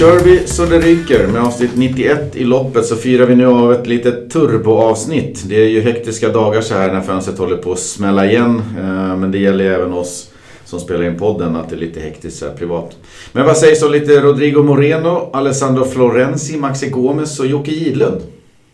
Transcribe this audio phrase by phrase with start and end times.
[0.00, 1.26] Kör vi så det ryker.
[1.26, 5.44] Med avsnitt 91 i loppet så firar vi nu av ett litet turboavsnitt.
[5.48, 8.62] Det är ju hektiska dagar så här när fönstret håller på att smälla igen.
[8.78, 10.30] Eh, men det gäller ju även oss
[10.64, 12.96] som spelar in podden att det är lite hektiskt så här privat.
[13.32, 18.20] Men vad sägs om lite Rodrigo Moreno, Alessandro Florenzi, Maxi Gomes och Jocke Gidlund?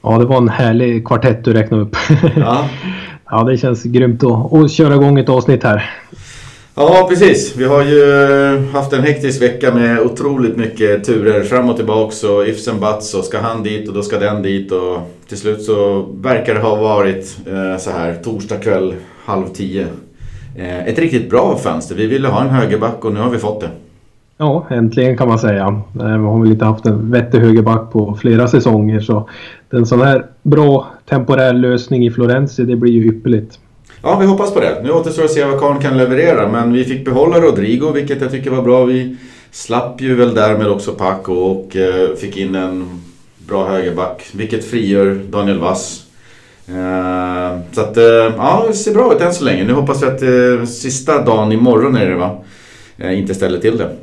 [0.02, 1.96] Ja, det var en härlig kvartett du räknade upp.
[2.36, 2.68] Ja.
[3.30, 5.90] ja, det känns grymt att, att köra igång ett avsnitt här.
[6.78, 7.56] Ja, precis.
[7.56, 12.24] Vi har ju eh, haft en hektisk vecka med otroligt mycket turer fram och tillbaks
[12.24, 15.36] och ifs and buts och ska han dit och då ska den dit och till
[15.36, 18.94] slut så verkar det ha varit eh, så här torsdag kväll
[19.24, 19.86] halv tio.
[20.56, 21.94] Eh, ett riktigt bra fönster.
[21.94, 23.70] Vi ville ha en högerback och nu har vi fått det.
[24.38, 25.82] Ja, äntligen kan man säga.
[26.00, 29.28] Eh, vi har väl inte haft en vettig högerback på flera säsonger så
[29.70, 33.58] en sån här bra temporär lösning i Florenzi det blir ju ypperligt.
[34.06, 34.80] Ja, vi hoppas på det.
[34.82, 36.48] Nu återstår att se vad Karn kan leverera.
[36.48, 38.84] Men vi fick behålla Rodrigo, vilket jag tycker var bra.
[38.84, 39.16] Vi
[39.50, 43.02] slapp ju väl därmed också Paco och eh, fick in en
[43.46, 44.26] bra högerback.
[44.32, 46.02] Vilket frigör Daniel Wass.
[46.68, 48.04] Eh, så att, eh,
[48.36, 49.64] ja, det ser bra ut än så länge.
[49.64, 52.38] Nu hoppas vi att sista dagen imorgon är det va?
[52.98, 53.96] inte ställer till det.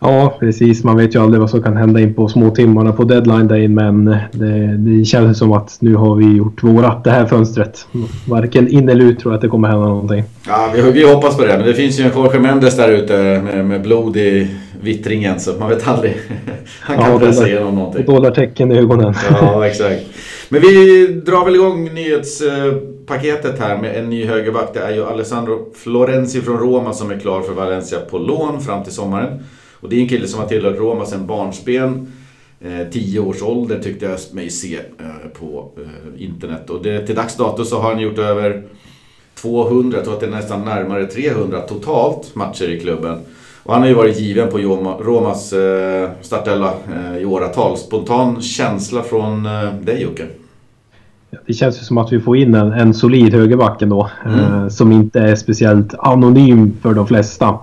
[0.00, 0.84] Ja, precis.
[0.84, 4.04] Man vet ju aldrig vad som kan hända in på småtimmarna på deadline day men
[4.32, 7.86] det, det känns som att nu har vi gjort vårat det här fönstret.
[8.28, 10.24] Varken in eller ut tror jag att det kommer hända någonting.
[10.46, 11.56] Ja, vi, vi hoppas på det.
[11.56, 14.50] Men det finns ju en Jorge Mendes där ute med, med blod i
[14.82, 16.16] vittringen så man vet aldrig.
[16.80, 18.06] Han kan ja, pressa igenom någonting.
[18.06, 19.14] Dollartecken i ögonen.
[19.30, 20.02] Ja, exakt.
[20.48, 24.74] Men vi drar väl igång nyhetspaketet här med en ny högerback.
[24.74, 28.84] Det är ju Alessandro Florenzi från Roma som är klar för Valencia på lån fram
[28.84, 29.40] till sommaren.
[29.80, 32.12] Och det är en kille som har tillhört Roma sedan barnsben.
[32.60, 36.70] Eh, tio års ålder tyckte jag mig se eh, på eh, internet.
[36.70, 38.62] Och det, till dags dato så har han gjort över
[39.34, 43.18] 200, jag tror att det är nästan närmare 300 totalt matcher i klubben.
[43.62, 47.76] Och han har ju varit given på Romas eh, startella eh, i åratal.
[47.76, 50.26] Spontan känsla från eh, dig Jocke?
[51.46, 54.10] Det känns ju som att vi får in en, en solid högerback ändå.
[54.24, 54.38] Mm.
[54.38, 57.58] Eh, som inte är speciellt anonym för de flesta.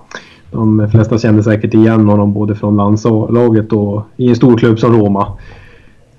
[0.56, 4.92] De flesta känner säkert igen honom både från landslaget och i en stor klubb som
[4.92, 5.26] Roma.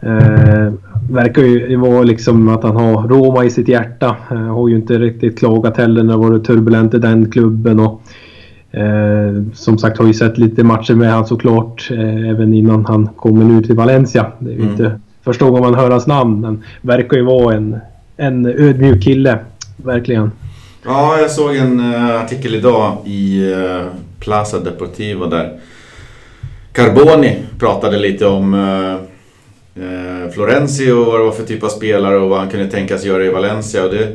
[0.01, 0.73] Eh,
[1.09, 4.15] verkar ju vara liksom att han har Roma i sitt hjärta.
[4.31, 7.79] Eh, har ju inte riktigt klagat heller när det varit turbulent i den klubben.
[7.79, 8.01] Och,
[8.71, 13.07] eh, som sagt har ju sett lite matcher med han såklart eh, även innan han
[13.15, 14.31] kommer nu till Valencia.
[14.39, 14.71] Det är ju mm.
[14.71, 17.77] inte första gången man hör hans namn men verkar ju vara en,
[18.17, 19.39] en ödmjuk kille.
[19.77, 20.31] Verkligen.
[20.85, 23.81] Ja, jag såg en uh, artikel idag i uh,
[24.19, 25.59] Plaza Deportivo där
[26.73, 28.93] Carboni pratade lite om eh,
[29.83, 33.05] eh, Florenzi och vad det var för typ av spelare och vad han kunde tänkas
[33.05, 33.83] göra i Valencia.
[33.83, 34.13] Och det,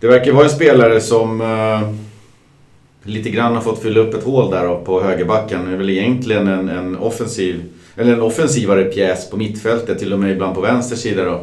[0.00, 1.90] det verkar vara en spelare som eh,
[3.02, 5.66] lite grann har fått fylla upp ett hål där på högerbacken.
[5.66, 7.62] Det är väl egentligen en, en offensiv
[7.96, 11.40] eller en offensivare pjäs på mittfältet, till och med ibland på vänster sida då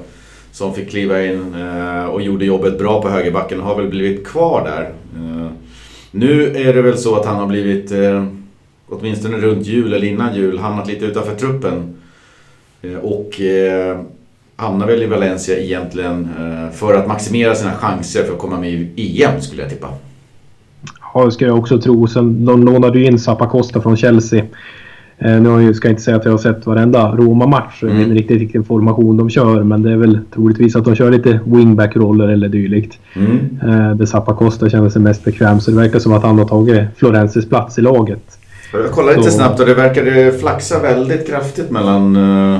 [0.51, 4.27] som fick kliva in eh, och gjorde jobbet bra på högerbacken och har väl blivit
[4.27, 4.93] kvar där.
[5.15, 5.51] Eh,
[6.15, 8.25] nu är det väl så att han har blivit, eh,
[8.89, 11.95] åtminstone runt jul eller innan jul, hamnat lite utanför truppen.
[12.81, 13.99] Eh, och eh,
[14.55, 18.71] hamnar väl i Valencia egentligen eh, för att maximera sina chanser för att komma med
[18.95, 19.87] i EM skulle jag tippa.
[21.13, 22.07] Ja, det skulle jag också tro.
[22.07, 24.45] Sen de lånade ju in Zappacosta från Chelsea.
[25.23, 27.97] Eh, nu ska jag inte säga att jag har sett varenda Roma-match, mm.
[27.97, 31.39] vilken riktigt vilken formation de kör, men det är väl troligtvis att de kör lite
[31.45, 32.99] wingback-roller eller dylikt.
[33.15, 33.59] Mm.
[33.61, 36.45] Eh, där Zappa Costa känner sig mest bekväm, så det verkar som att han har
[36.45, 38.37] tagit Florenzis plats i laget.
[38.73, 39.37] Jag kollade lite så...
[39.37, 42.59] snabbt och det verkade flaxa väldigt kraftigt mellan uh,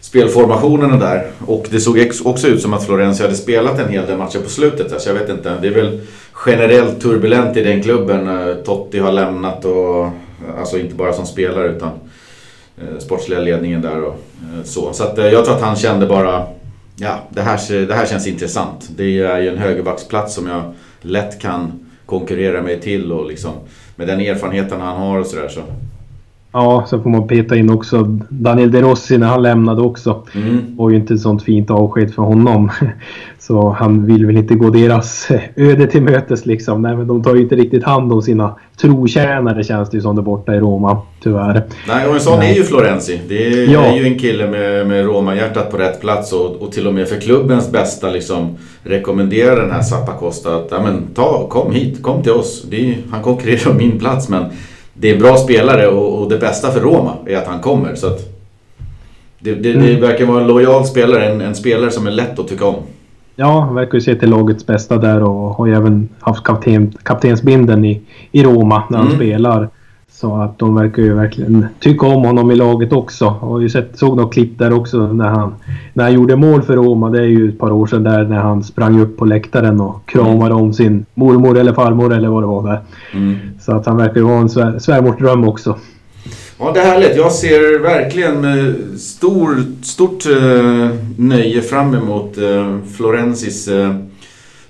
[0.00, 1.26] spelformationerna där.
[1.46, 4.50] Och det såg också ut som att Florenzi hade spelat en hel del matcher på
[4.50, 5.00] slutet.
[5.00, 6.00] Så jag vet inte, det är väl
[6.46, 8.28] generellt turbulent i den klubben.
[8.64, 10.10] Totti har lämnat och
[10.58, 11.90] Alltså inte bara som spelare utan
[12.78, 14.92] eh, sportsliga ledningen där och eh, så.
[14.92, 16.46] Så att, eh, jag tror att han kände bara,
[16.96, 18.88] ja det här, det här känns intressant.
[18.96, 23.52] Det är ju en högerbacksplats som jag lätt kan konkurrera mig till och liksom
[23.96, 25.62] med den erfarenheten han har och sådär så.
[26.56, 30.22] Ja, så får man peta in också Daniel De Rossi när han lämnade också.
[30.34, 30.76] Mm.
[30.76, 32.70] var ju inte ett sånt fint avsked för honom.
[33.38, 36.82] Så han vill väl inte gå deras öde till mötes liksom.
[36.82, 40.16] Nej, men de tar ju inte riktigt hand om sina trotjänare känns det ju som
[40.16, 41.62] där borta i Roma, tyvärr.
[41.88, 43.20] Nej, och en sån är ju Florenzi.
[43.28, 43.84] Det är, ja.
[43.84, 47.08] är ju en kille med, med Roma-hjärtat på rätt plats och, och till och med
[47.08, 52.22] för klubbens bästa liksom rekommenderar den här Zappacosta att ja, men, ta, kom hit, kom
[52.22, 52.66] till oss.
[52.72, 54.44] Är, han konkurrerar om min plats men
[54.94, 57.94] det är bra spelare och, och, det bästa för Roma är att han kommer.
[57.94, 58.20] Så att
[59.38, 59.86] det, det, mm.
[59.86, 62.76] det verkar vara en lojal spelare, en, en, spelare som är lätt att tycka om.
[63.36, 66.92] Ja, han verkar ju se till lagets bästa där och har ju även haft kapten,
[67.02, 68.00] kaptensbinden i,
[68.32, 69.18] i Roma när han mm.
[69.18, 69.68] spelar.
[70.16, 73.24] Så att de verkar ju verkligen tycka om honom i laget också.
[73.24, 75.54] Jag har ju sett, såg något klipp där också när han,
[75.92, 77.10] när han gjorde mål för Roma.
[77.10, 80.06] Det är ju ett par år sedan där när han sprang upp på läktaren och
[80.06, 82.80] kramade om sin mormor eller farmor eller vad det var där.
[83.12, 83.36] Mm.
[83.60, 85.78] Så att han verkar ju vara en svär, svärmorsdröm också.
[86.58, 87.16] Ja, det är härligt.
[87.16, 93.94] Jag ser verkligen med stor, stort eh, nöje fram emot eh, Florensis eh,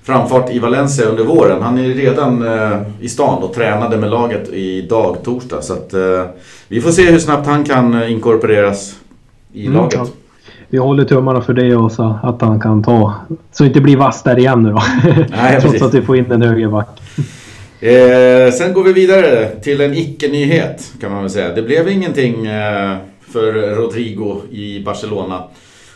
[0.05, 1.63] framfart i Valencia under våren.
[1.63, 5.63] Han är redan eh, i stan och tränade med laget idag, torsdag.
[5.63, 6.25] Så att, eh,
[6.69, 8.97] vi får se hur snabbt han kan eh, inkorporeras
[9.53, 9.95] i mm, laget.
[9.95, 10.07] Ja.
[10.69, 13.15] Vi håller tummarna för det och så att han kan ta...
[13.53, 14.83] Så inte blir vass där igen nu då.
[15.31, 16.89] Nej, Trots att vi får in en högerback.
[17.81, 21.55] Eh, sen går vi vidare till en icke-nyhet kan man väl säga.
[21.55, 22.97] Det blev ingenting eh,
[23.33, 25.43] för Rodrigo i Barcelona.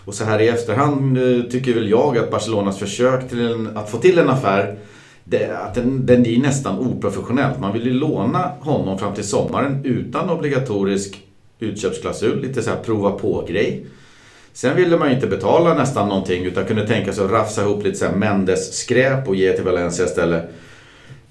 [0.09, 3.91] Och så här i efterhand eh, tycker väl jag att Barcelonas försök till en, att
[3.91, 4.79] få till en affär
[5.25, 7.61] det, att den, den är nästan oprofessionellt.
[7.61, 11.21] Man vill ju låna honom fram till sommaren utan obligatorisk
[11.59, 12.41] utköpsklausul.
[12.41, 13.87] Lite så här prova på-grej.
[14.53, 17.85] Sen ville man ju inte betala nästan någonting utan kunde tänka sig att rafsa ihop
[17.85, 20.51] lite så här Mendes-skräp och ge till Valencia istället.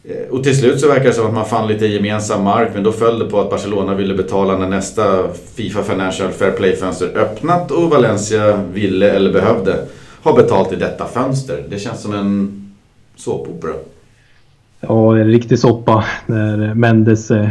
[0.10, 2.84] Eh, och till slut så verkar det som att man fann lite gemensam mark men
[2.84, 7.72] då föll det på att Barcelona ville betala när nästa Fifa Financial Fair Play-fönster öppnat
[7.72, 9.86] och Valencia ville eller behövde
[10.24, 11.64] ha betalt i detta fönster.
[11.70, 12.64] Det känns som en
[13.16, 13.74] såpopera.
[14.80, 17.50] Ja, en riktig soppa när Mendes eh,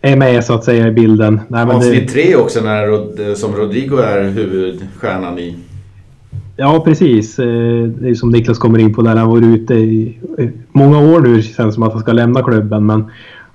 [0.00, 1.40] är med så att säga i bilden.
[1.48, 2.12] Nej, Avsnitt det...
[2.12, 5.56] tre också när, som Rodrigo är huvudstjärnan i.
[6.60, 7.38] Ja, precis.
[7.38, 9.16] Eh, det är som Niklas kommer in på där.
[9.16, 10.18] Han var ute i
[10.72, 11.36] många år nu.
[11.36, 12.86] Det känns som att han ska lämna klubben.
[12.86, 13.04] Men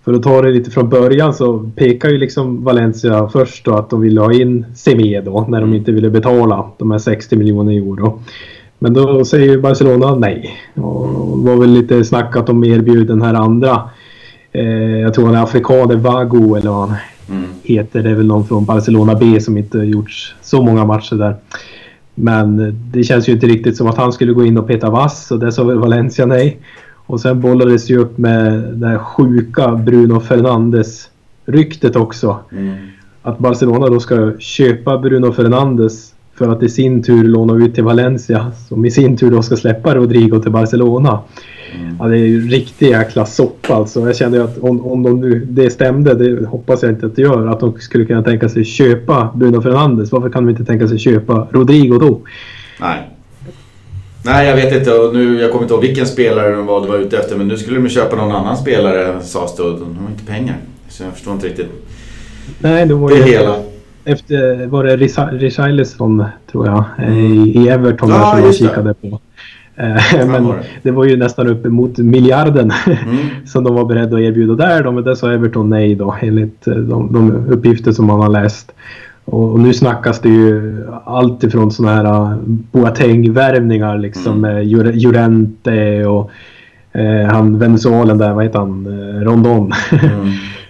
[0.05, 3.89] för att ta det lite från början så pekar ju liksom Valencia först då att
[3.89, 5.73] de ville ha in Semedo när de mm.
[5.73, 8.21] inte ville betala de här 60 miljoner euro.
[8.79, 10.57] Men då säger Barcelona nej.
[10.73, 13.89] Och det var väl lite snack att de erbjuder den här andra.
[14.51, 16.97] Eh, jag tror han är afrikaner, Vago eller vad han
[17.29, 17.49] mm.
[17.63, 18.03] heter.
[18.03, 21.35] Det är väl någon från Barcelona B som inte gjort så många matcher där.
[22.15, 25.31] Men det känns ju inte riktigt som att han skulle gå in och peta vass
[25.31, 26.59] och det sa väl Valencia nej.
[27.05, 31.09] Och sen bollades ju upp med det här sjuka Bruno Fernandes
[31.45, 32.39] ryktet också.
[32.51, 32.75] Mm.
[33.21, 37.83] Att Barcelona då ska köpa Bruno Fernandes för att i sin tur låna ut till
[37.83, 41.19] Valencia som i sin tur då ska släppa Rodrigo till Barcelona.
[41.75, 41.95] Mm.
[41.99, 43.99] Ja, det är ju riktig jäkla soppa alltså.
[43.99, 47.15] Jag känner ju att om, om de nu, det stämde, det hoppas jag inte att
[47.15, 50.11] det gör, att de skulle kunna tänka sig köpa Bruno Fernandes.
[50.11, 52.21] Varför kan de inte tänka sig köpa Rodrigo då?
[52.79, 53.09] Nej.
[54.25, 54.93] Nej, jag vet inte.
[54.93, 57.37] Och nu, jag kommer inte ihåg vilken spelare de var, de var ute efter.
[57.37, 59.63] Men nu skulle de köpa någon annan spelare sades det.
[59.63, 60.57] De har inte pengar.
[60.89, 61.67] Så jag förstår inte riktigt
[62.59, 63.55] Nej, det, var det hela.
[64.05, 64.97] Efter, var det
[65.31, 69.19] Richarlison tror jag, i, i Everton ja, som jag kikade på.
[69.75, 73.17] Eh, men det var ju nästan uppemot miljarden mm.
[73.45, 74.83] som de var beredda att erbjuda där.
[74.83, 78.29] Då, men det sa Everton nej då enligt eh, de, de uppgifter som man har
[78.29, 78.71] läst.
[79.25, 84.69] Och, nu snackas det ju allt ifrån sådana här Boateng-värvningar liksom mm.
[84.93, 86.31] Jurente och
[86.91, 89.71] eh, han Venezuelen där, vad heter han, eh, Rondon.
[89.91, 90.27] Mm.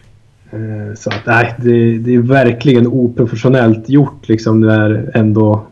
[0.53, 5.63] Eh, så att nej, det, det, är verkligen oprofessionellt gjort liksom när ändå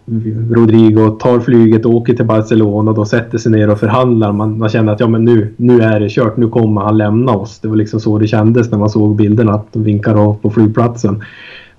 [0.52, 4.32] Rodrigo tar flyget och åker till Barcelona och då sätter sig ner och förhandlar.
[4.32, 7.32] Man, man känner att ja men nu, nu är det kört, nu kommer han lämna
[7.32, 7.60] oss.
[7.60, 10.50] Det var liksom så det kändes när man såg bilderna att de vinkar av på
[10.50, 11.24] flygplatsen.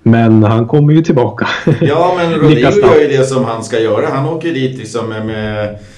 [0.03, 1.47] Men han kommer ju tillbaka.
[1.81, 4.07] Ja men Rodrigo gör ju det som han ska göra.
[4.07, 5.25] Han åker dit liksom med,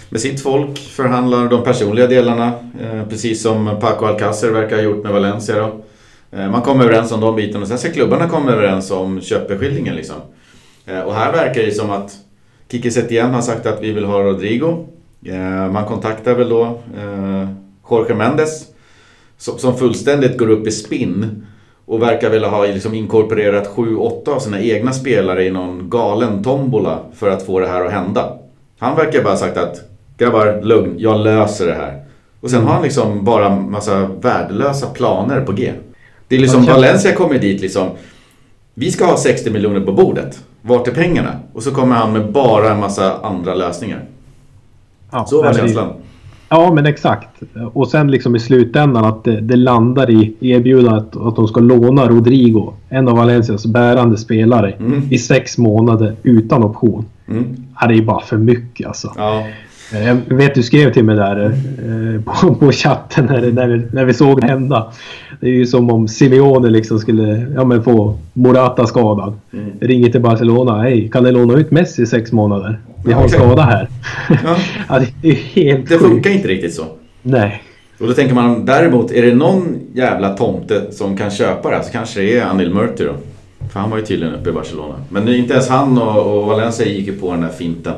[0.09, 2.45] med sitt folk, förhandlar de personliga delarna.
[2.81, 5.81] Eh, precis som Paco Alcacer verkar ha gjort med Valencia då.
[6.35, 9.95] Eh, man kommer överens om de bitarna och sen ska klubbarna komma överens om köpeskillingen.
[9.95, 10.15] Liksom.
[10.85, 12.11] Eh, och här verkar det som att
[12.71, 14.85] Kike Setien har sagt att vi vill ha Rodrigo.
[15.25, 16.79] Eh, man kontaktar väl då
[17.89, 18.65] Jorge Mendes
[19.37, 21.45] som fullständigt går upp i spinn
[21.85, 26.99] och verkar vilja ha liksom inkorporerat 7-8 av sina egna spelare i någon galen tombola
[27.15, 28.37] för att få det här att hända.
[28.79, 29.81] Han verkar bara ha sagt att
[30.17, 32.05] grabbar, lugn, jag löser det här.
[32.41, 35.71] Och sen har han liksom bara massa värdelösa planer på G.
[36.27, 37.89] Det är liksom, Valencia kommer dit liksom.
[38.73, 40.43] Vi ska ha 60 miljoner på bordet.
[40.61, 41.39] Vart är pengarna?
[41.53, 44.03] Och så kommer han med bara en massa andra lösningar.
[45.11, 45.93] Ja, så var känslan.
[46.49, 47.29] Ja, men exakt.
[47.73, 52.07] Och sen liksom i slutändan att det, det landar i erbjudandet att de ska låna
[52.07, 55.03] Rodrigo, en av Valencias bärande spelare, mm.
[55.11, 57.05] i sex månader utan option.
[57.27, 57.55] Mm.
[57.81, 59.13] Det är ju bara för mycket alltså.
[59.17, 59.47] Ja.
[59.93, 63.87] Eh, jag vet du skrev till mig där eh, på, på chatten när, när, vi,
[63.91, 64.91] när vi såg det hända.
[65.39, 69.33] Det är ju som om Simeone liksom skulle ja, men få Morata skadad.
[69.53, 69.71] Mm.
[69.81, 70.81] Ringer till Barcelona.
[70.81, 72.79] Hej, kan ni låna ut Messi i sex månader?
[73.05, 73.89] Vi har en skada här.
[74.29, 74.57] Ja.
[74.89, 75.01] ja.
[75.21, 76.83] det är helt Det funkar inte riktigt så.
[77.21, 77.63] Nej.
[77.99, 81.83] Och då tänker man däremot, är det någon jävla tomte som kan köpa det här
[81.83, 83.13] så kanske det är Anil Murti då.
[83.69, 84.95] För han var ju tydligen uppe i Barcelona.
[85.09, 87.93] Men inte ens han och, och Valencia gick ju på den där finten.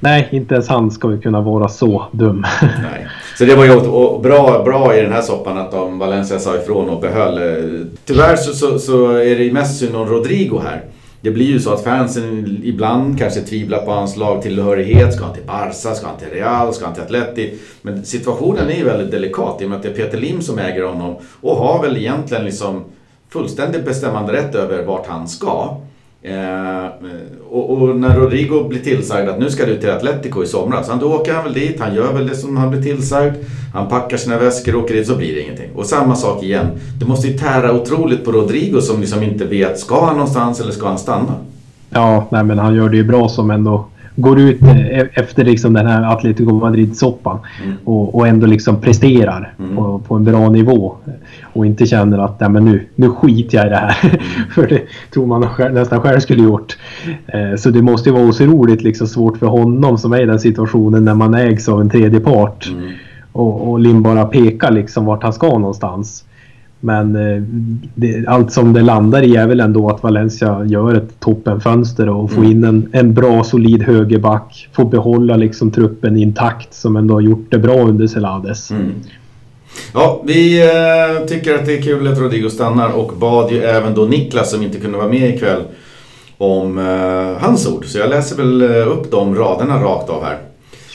[0.00, 2.46] Nej, inte ens han ska ju kunna vara så dum.
[2.62, 3.06] Nej.
[3.38, 3.80] Så det var ju
[4.22, 7.38] bra, bra i den här soppan att de Valencia sa ifrån och behöll.
[7.38, 10.82] Eh, tyvärr så, så, så är det mest synd om Rodrigo här.
[11.20, 15.14] Det blir ju så att fansen ibland kanske tvivlar på hans lagtillhörighet.
[15.14, 15.94] Ska han till Barca?
[15.94, 16.74] Ska han till Real?
[16.74, 17.58] Ska han till Atleti?
[17.82, 20.58] Men situationen är ju väldigt delikat i och med att det är Peter Lim som
[20.58, 22.84] äger honom och har väl egentligen liksom
[23.28, 25.76] fullständigt bestämmande rätt över vart han ska.
[26.26, 26.86] Eh,
[27.50, 31.14] och, och, när Rodrigo blir tillsagd att nu ska du till Atletico i somras, då
[31.14, 33.34] åker han väl dit, han gör väl det som han blir tillsagd.
[33.74, 35.70] Han packar sina väskor och åker dit så blir det ingenting.
[35.74, 36.66] Och samma sak igen.
[37.00, 40.72] Det måste ju tära otroligt på Rodrigo som liksom inte vet, ska han någonstans eller
[40.72, 41.34] ska han stanna?
[41.90, 45.72] Ja, nej men han gör det ju bra som ändå går ut eh, efter liksom
[45.72, 47.76] den här Atletico Madrid-soppan mm.
[47.84, 49.76] och, och, ändå liksom presterar mm.
[49.76, 50.96] på, på, en bra nivå.
[51.42, 53.96] Och inte känner att nej, men nu, nu skiter jag i det här.
[54.02, 54.18] Mm.
[54.50, 54.82] för det
[55.12, 56.76] tror man nästan själv skulle gjort.
[57.26, 60.40] Eh, så det måste ju vara otroligt liksom svårt för honom som är i den
[60.40, 62.66] situationen när man ägs av en tredje part.
[62.66, 62.90] Mm.
[63.32, 66.24] Och, och Lim bara pekar liksom vart han ska någonstans.
[66.80, 67.42] Men eh,
[67.94, 72.30] det, allt som det landar i är väl ändå att Valencia gör ett toppenfönster och
[72.30, 72.50] får mm.
[72.50, 74.68] in en, en bra solid högerback.
[74.72, 78.70] Får behålla liksom truppen intakt som ändå har gjort det bra under Celades.
[78.70, 78.92] Mm.
[79.94, 83.94] Ja, vi eh, tycker att det är kul att Rodrigo stannar och bad ju även
[83.94, 85.62] då Niklas som inte kunde vara med ikväll
[86.38, 87.84] om eh, hans ord.
[87.86, 90.38] Så jag läser väl eh, upp de raderna rakt av här.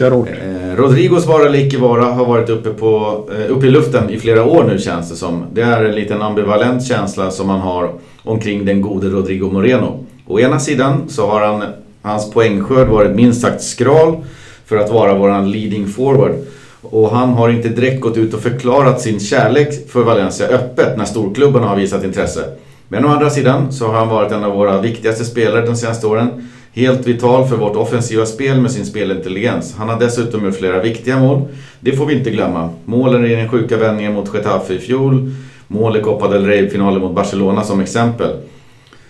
[0.01, 0.27] Kör hårt.
[0.27, 4.19] Eh, Rodrigos vara eller icke vara har varit uppe, på, eh, uppe i luften i
[4.19, 5.45] flera år nu känns det som.
[5.53, 7.91] Det är en liten ambivalent känsla som man har
[8.23, 10.05] omkring den gode Rodrigo Moreno.
[10.27, 11.63] Å ena sidan så har han,
[12.01, 14.15] hans poängskörd varit minst sagt skral
[14.65, 16.31] för att vara våran leading forward.
[16.81, 21.05] Och han har inte direkt gått ut och förklarat sin kärlek för Valencia öppet när
[21.05, 22.43] storklubbarna har visat intresse.
[22.87, 26.07] Men å andra sidan så har han varit en av våra viktigaste spelare de senaste
[26.07, 26.47] åren.
[26.73, 29.75] Helt vital för vårt offensiva spel med sin spelintelligens.
[29.77, 31.41] Han har dessutom gjort flera viktiga mål.
[31.79, 32.69] Det får vi inte glömma.
[32.85, 35.31] Målen i den sjuka vändningen mot Getafe i fjol.
[35.67, 38.29] Mål i Copa del Rey-finalen mot Barcelona som exempel.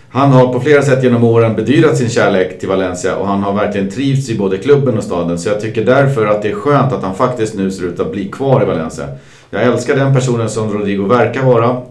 [0.09, 3.53] Han har på flera sätt genom åren bedyrat sin kärlek till Valencia och han har
[3.53, 5.39] verkligen trivts i både klubben och staden.
[5.39, 8.11] Så jag tycker därför att det är skönt att han faktiskt nu ser ut att
[8.11, 9.05] bli kvar i Valencia.
[9.49, 11.81] Jag älskar den personen som Rodrigo verkar vara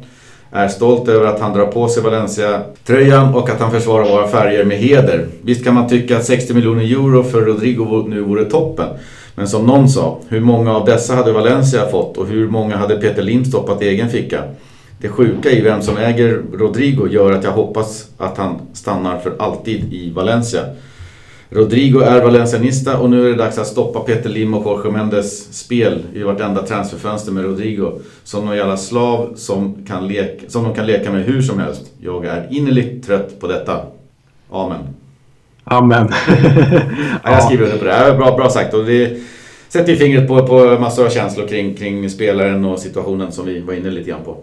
[0.52, 4.64] är stolt över att han drar på sig Valencia-tröjan och att han försvarar våra färger
[4.64, 5.26] med heder.
[5.42, 8.88] Visst kan man tycka att 60 miljoner euro för Rodrigo nu vore toppen.
[9.34, 12.96] Men som någon sa, hur många av dessa hade Valencia fått och hur många hade
[12.96, 14.42] Peter Lind stoppat i egen ficka?
[15.00, 19.32] Det sjuka i vem som äger Rodrigo gör att jag hoppas att han stannar för
[19.38, 20.60] alltid i Valencia.
[21.52, 25.58] Rodrigo är valencianista och nu är det dags att stoppa Peter Lim och Jorge Mendes
[25.58, 27.92] spel i vartenda transferfönster med Rodrigo.
[28.24, 31.92] Som någon jävla slav som, kan leka, som de kan leka med hur som helst.
[32.00, 33.80] Jag är innerligt trött på detta.
[34.50, 34.78] Amen.
[35.64, 36.08] Amen.
[37.24, 38.14] ja, jag skriver under på det.
[38.16, 38.74] Bra, bra sagt.
[38.74, 39.18] Och det
[39.68, 43.60] sätter ju fingret på, på massor av känslor kring, kring spelaren och situationen som vi
[43.60, 44.36] var inne lite grann på.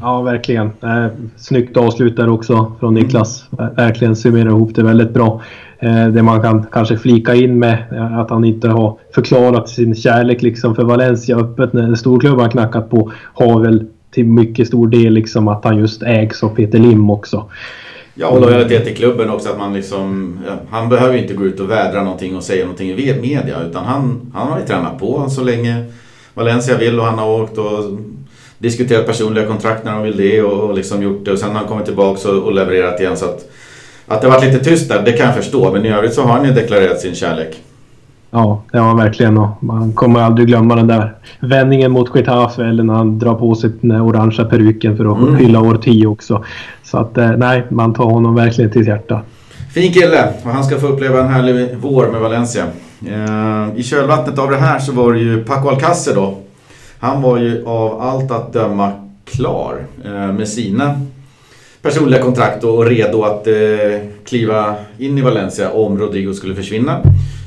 [0.00, 0.66] Ja, verkligen.
[0.82, 1.06] Eh,
[1.36, 3.44] snyggt avslut där också från Niklas.
[3.76, 5.42] Verkligen summerar ihop det väldigt bra.
[5.84, 9.94] Eh, det man kan kanske flika in med eh, att han inte har förklarat sin
[9.94, 15.12] kärlek liksom för Valencia öppet när storklubban knackat på har väl till mycket stor del
[15.12, 17.50] liksom att han just ägs av Peter Lim också.
[18.14, 19.48] Ja, och lojalitet till klubben också.
[19.48, 20.38] Att man liksom,
[20.70, 23.62] han behöver inte gå ut och vädra någonting och säga någonting i media.
[23.62, 25.84] Utan han, han har ju tränat på så länge
[26.34, 27.98] Valencia vill och han har åkt och
[28.58, 31.32] diskuterat personliga kontrakt när de vill det och, och liksom gjort det.
[31.32, 33.16] Och sen har han kommit tillbaka och, och levererat igen.
[33.16, 33.50] Så att,
[34.06, 35.72] att det varit lite tyst där, det kan jag förstå.
[35.72, 37.60] Men i övrigt så har han ju deklarerat sin kärlek.
[38.30, 39.38] Ja, det har han verkligen.
[39.38, 43.54] Och man kommer aldrig glömma den där vändningen mot Getafe eller när han drar på
[43.54, 45.36] sig den orangea peruken för att mm.
[45.36, 46.44] hylla år 10 också.
[46.82, 49.20] Så att eh, nej, man tar honom verkligen till hjärta.
[49.74, 52.64] Fin kille och han ska få uppleva en härlig vår med Valencia.
[53.06, 56.38] Eh, I kölvattnet av det här så var det ju Paco Alcacer då.
[56.98, 58.92] Han var ju av allt att döma
[59.24, 61.00] klar eh, med sina
[61.84, 63.54] personliga kontrakt och redo att eh,
[64.24, 67.00] kliva in i Valencia om Rodrigo skulle försvinna.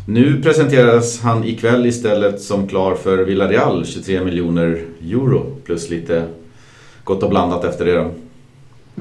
[0.08, 6.24] Nu presenteras han ikväll istället som klar för Villarreal, 23 miljoner euro plus lite
[7.04, 8.12] gott och blandat efter det då.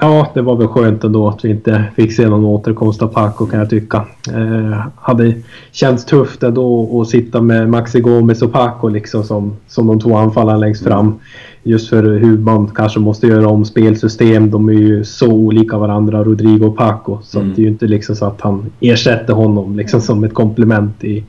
[0.01, 3.47] Ja, det var väl skönt ändå att vi inte fick se någon återkomst av Paco
[3.47, 4.05] kan jag tycka.
[4.35, 5.35] Eh, hade
[5.73, 10.17] känts tufft ändå att sitta med Maxi Gomez och Paco liksom som, som de två
[10.17, 11.15] anfallarna längst fram.
[11.63, 14.51] Just för hur man kanske måste göra om spelsystem.
[14.51, 17.19] De är ju så olika varandra, Rodrigo och Paco.
[17.23, 17.55] Så mm.
[17.55, 21.25] det är ju inte liksom så att han ersätter honom liksom som ett komplement i,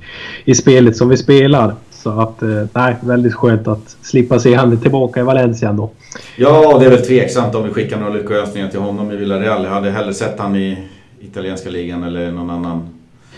[0.46, 1.74] i spelet som vi spelar.
[2.04, 5.90] Så att, eh, nej, väldigt skönt att slippa se han tillbaka i Valencia ändå.
[6.36, 9.64] Ja, det är väl tveksamt om vi skickar några lyckönskningar till honom i Villarreal.
[9.64, 10.78] Jag hade hellre sett han i
[11.20, 12.90] italienska ligan eller någon annan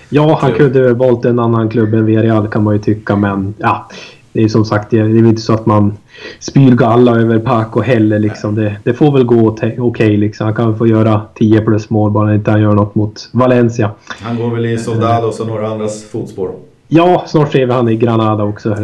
[0.09, 0.73] Ja, han klubb.
[0.73, 3.89] kunde valt en annan klubb än Villarreal kan man ju tycka, men ja.
[4.33, 5.97] Det är som sagt, det är inte så att man
[6.39, 8.19] spyr galla över Paco heller.
[8.19, 8.55] Liksom.
[8.55, 9.79] Det, det, får väl gå okej.
[9.81, 10.45] Okay, liksom.
[10.45, 13.91] Han kan få göra 10 plus mål bara inte han gör något mot Valencia.
[14.07, 16.51] Han går väl i Soldados och några andras fotspår.
[16.91, 18.69] Ja, snart ser vi han i Granada också.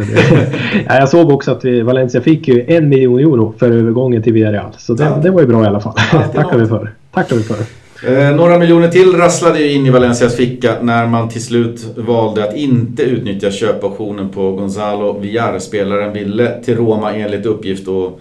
[0.88, 4.32] ja, jag såg också att vi, Valencia fick ju en miljon euro för övergången till
[4.32, 4.72] Villarreal.
[4.78, 5.18] Så det, ja.
[5.22, 5.94] det var ju bra i alla fall.
[6.34, 6.94] tackar vi för.
[7.12, 7.56] Tackar vi för.
[8.04, 12.44] Eh, några miljoner till rasslade ju in i Valencias ficka när man till slut valde
[12.44, 15.58] att inte utnyttja köpoptionen på Gonzalo Villar.
[15.58, 18.20] Spelaren ville till Roma enligt uppgift och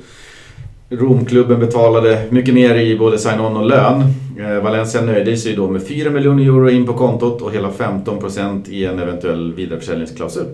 [0.90, 4.04] Romklubben betalade mycket mer i både sign-on och lön.
[4.40, 8.70] Eh, Valencia nöjde sig då med 4 miljoner euro in på kontot och hela 15%
[8.70, 10.46] i en eventuell vidareförsäljningsklausul.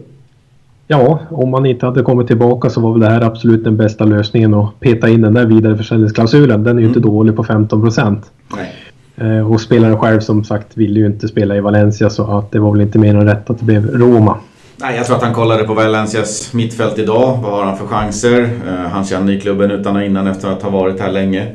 [0.87, 4.05] Ja, om man inte hade kommit tillbaka så var väl det här absolut den bästa
[4.05, 6.63] lösningen att peta in den där vidareförsäljningsklausulen.
[6.63, 6.97] Den är ju mm.
[6.97, 8.31] inte dålig på 15 procent.
[9.17, 12.59] Eh, och spelaren själv som sagt ville ju inte spela i Valencia så att det
[12.59, 14.37] var väl inte mer än rätt att det blev Roma.
[14.77, 17.39] Nej, jag tror att han kollade på Valencias mittfält idag.
[17.43, 18.41] Vad har han för chanser?
[18.41, 21.47] Uh, han känner ju klubben utan och innan efter att ha varit här länge.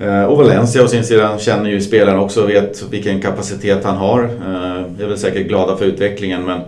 [0.00, 3.96] Uh, och Valencia å sin sida känner ju spelaren också och vet vilken kapacitet han
[3.96, 4.24] har.
[4.24, 6.60] Uh, är väl säkert glada för utvecklingen men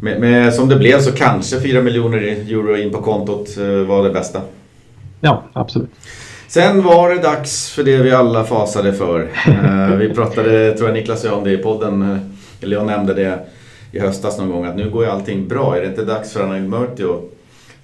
[0.00, 4.10] med, med, som det blev så kanske 4 miljoner euro in på kontot var det
[4.10, 4.40] bästa.
[5.20, 5.90] Ja, absolut.
[6.48, 9.28] Sen var det dags för det vi alla fasade för.
[9.96, 12.20] vi pratade, tror jag Niklas och jag om det i podden,
[12.62, 13.38] eller jag nämnde det
[13.92, 15.76] i höstas någon gång att nu går ju allting bra.
[15.76, 17.35] Är det inte dags för Anil Murti att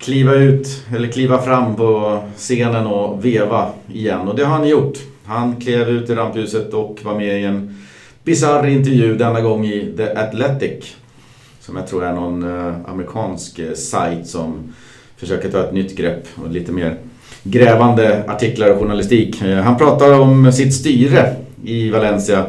[0.02, 4.28] kliva ut eller kliva fram på scenen och veva igen?
[4.28, 4.98] Och det har han gjort.
[5.24, 7.76] Han klev ut i rampljuset och var med i en
[8.24, 10.94] bisarr intervju denna gång i The Athletic.
[11.60, 14.72] Som jag tror är någon eh, amerikansk eh, sajt som
[15.16, 16.96] försöker ta ett nytt grepp och lite mer
[17.42, 19.42] grävande artiklar och journalistik.
[19.42, 21.34] Eh, han pratar om sitt styre
[21.64, 22.46] i Valencia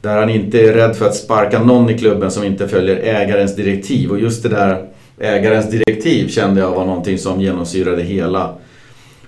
[0.00, 3.56] där han inte är rädd för att sparka någon i klubben som inte följer ägarens
[3.56, 4.10] direktiv.
[4.10, 8.54] Och just det där ägarens direktiv kände jag var någonting som genomsyrade hela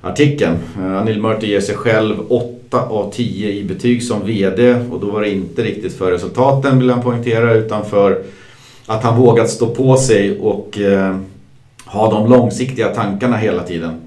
[0.00, 0.56] artikeln.
[0.78, 5.10] Eh, Anil Murti ger sig själv 8 av 10 i betyg som VD och då
[5.10, 8.22] var det inte riktigt för resultaten vill han poängtera utan för
[8.86, 11.16] att han vågat stå på sig och eh,
[11.86, 14.00] ha de långsiktiga tankarna hela tiden.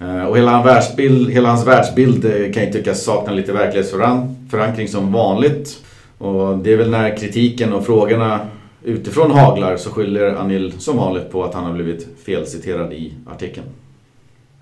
[0.00, 2.22] Eh, och hela, världsbild, hela hans världsbild
[2.54, 5.78] kan ju tyckas sakna lite verklighetsförankring som vanligt.
[6.18, 8.40] Och det är väl när kritiken och frågorna
[8.82, 13.66] utifrån haglar så skyller Anil som vanligt på att han har blivit felciterad i artikeln.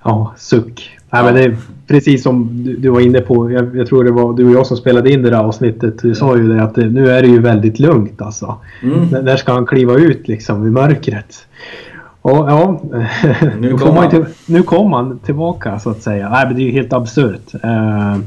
[0.03, 0.99] Ja, suck.
[1.11, 3.51] Nej, men det är precis som du, var inne på.
[3.51, 6.03] Jag, jag, tror det var du och jag som spelade in det där avsnittet.
[6.03, 8.59] Du sa ju det att det, nu är det ju väldigt lugnt alltså.
[8.83, 9.25] Mm.
[9.25, 11.47] När ska han kliva ut liksom i mörkret?
[12.29, 12.81] Och, ja,
[13.61, 14.11] nu kom, han.
[14.11, 16.29] Till, nu kom han tillbaka så att säga.
[16.29, 17.55] Nej, men det är ju helt absurt.
[17.65, 18.19] Uh,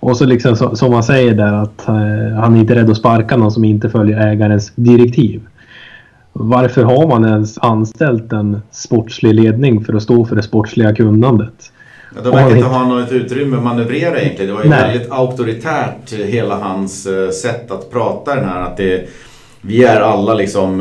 [0.00, 1.94] och så liksom så, som man säger där att uh,
[2.40, 5.40] han är inte rädd att sparka någon som inte följer ägarens direktiv.
[6.32, 11.72] Varför har man ens anställt en sportslig ledning för att stå för det sportsliga kunnandet?
[12.16, 14.50] Ja, de verkar inte ha något utrymme att manövrera egentligen.
[14.50, 14.82] Det var ju Nej.
[14.82, 17.08] väldigt auktoritärt hela hans
[17.42, 18.62] sätt att prata den här.
[18.62, 19.08] Att det,
[19.60, 20.80] vi är alla liksom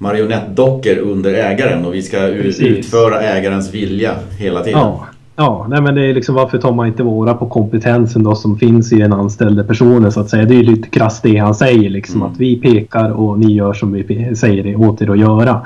[0.00, 2.60] marionettdockor under ägaren och vi ska Precis.
[2.60, 4.80] utföra ägarens vilja hela tiden.
[4.80, 5.06] Ja.
[5.36, 8.58] Ja, nej men det är liksom varför tar man inte vara på kompetensen då som
[8.58, 10.44] finns i den anställde personen så att säga.
[10.44, 12.32] Det är lite krasst det han säger liksom mm.
[12.32, 15.60] att vi pekar och ni gör som vi säger åt er att göra.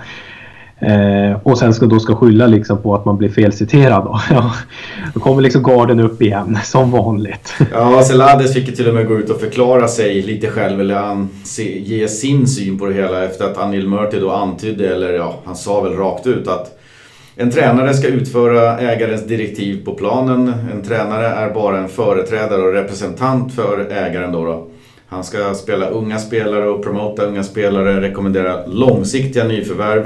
[0.87, 4.05] Eh, och sen ska då ska skylla liksom på att man blir felciterad.
[4.05, 4.21] Då.
[4.31, 4.53] Ja,
[5.15, 7.55] då kommer liksom garden upp igen som vanligt.
[7.73, 10.95] Ja, Selades fick ju till och med gå ut och förklara sig lite själv eller
[10.95, 15.35] han ge sin syn på det hela efter att Anil Murti då antydde, eller ja,
[15.45, 16.79] han sa väl rakt ut att
[17.37, 20.53] en tränare ska utföra ägarens direktiv på planen.
[20.73, 24.45] En tränare är bara en företrädare och representant för ägaren då.
[24.45, 24.67] då.
[25.07, 30.05] Han ska spela unga spelare och promota unga spelare, rekommendera långsiktiga nyförvärv.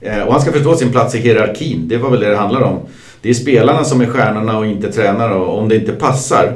[0.00, 2.62] Eh, och han ska förstå sin plats i hierarkin, det var väl det det handlar
[2.62, 2.78] om.
[3.22, 6.52] Det är spelarna som är stjärnorna och inte tränare och om det inte passar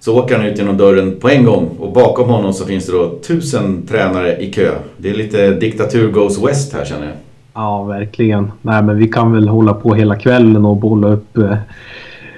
[0.00, 2.92] så åker han ut genom dörren på en gång och bakom honom så finns det
[2.92, 4.70] då tusen tränare i kö.
[4.96, 7.14] Det är lite diktatur goes west här känner jag.
[7.54, 8.52] Ja, verkligen.
[8.62, 11.56] Nej, men vi kan väl hålla på hela kvällen och bolla upp eh,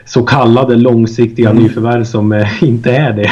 [0.08, 1.62] så kallade långsiktiga mm.
[1.62, 3.30] nyförvärv som eh, inte är det.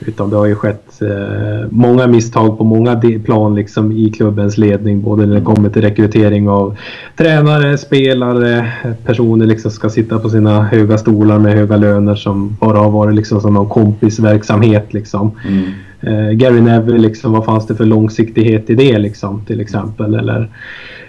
[0.06, 5.02] Utan det har ju skett eh, många misstag på många plan liksom, i klubbens ledning.
[5.02, 5.54] Både när det mm.
[5.54, 6.76] kommer till rekrytering av
[7.16, 8.72] tränare, spelare,
[9.04, 13.14] personer liksom ska sitta på sina höga stolar med höga löner som bara har varit
[13.14, 14.94] liksom som någon kompisverksamhet.
[14.94, 15.30] Liksom.
[15.48, 15.64] Mm.
[16.00, 20.14] Eh, Gary Neville, liksom, vad fanns det för långsiktighet i det liksom, till exempel?
[20.14, 20.48] Eller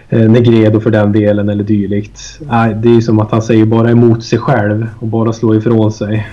[0.10, 2.40] Negredo för den delen eller dylikt.
[2.40, 5.56] Nej, det är ju som att han säger bara emot sig själv och bara slår
[5.56, 6.28] ifrån sig.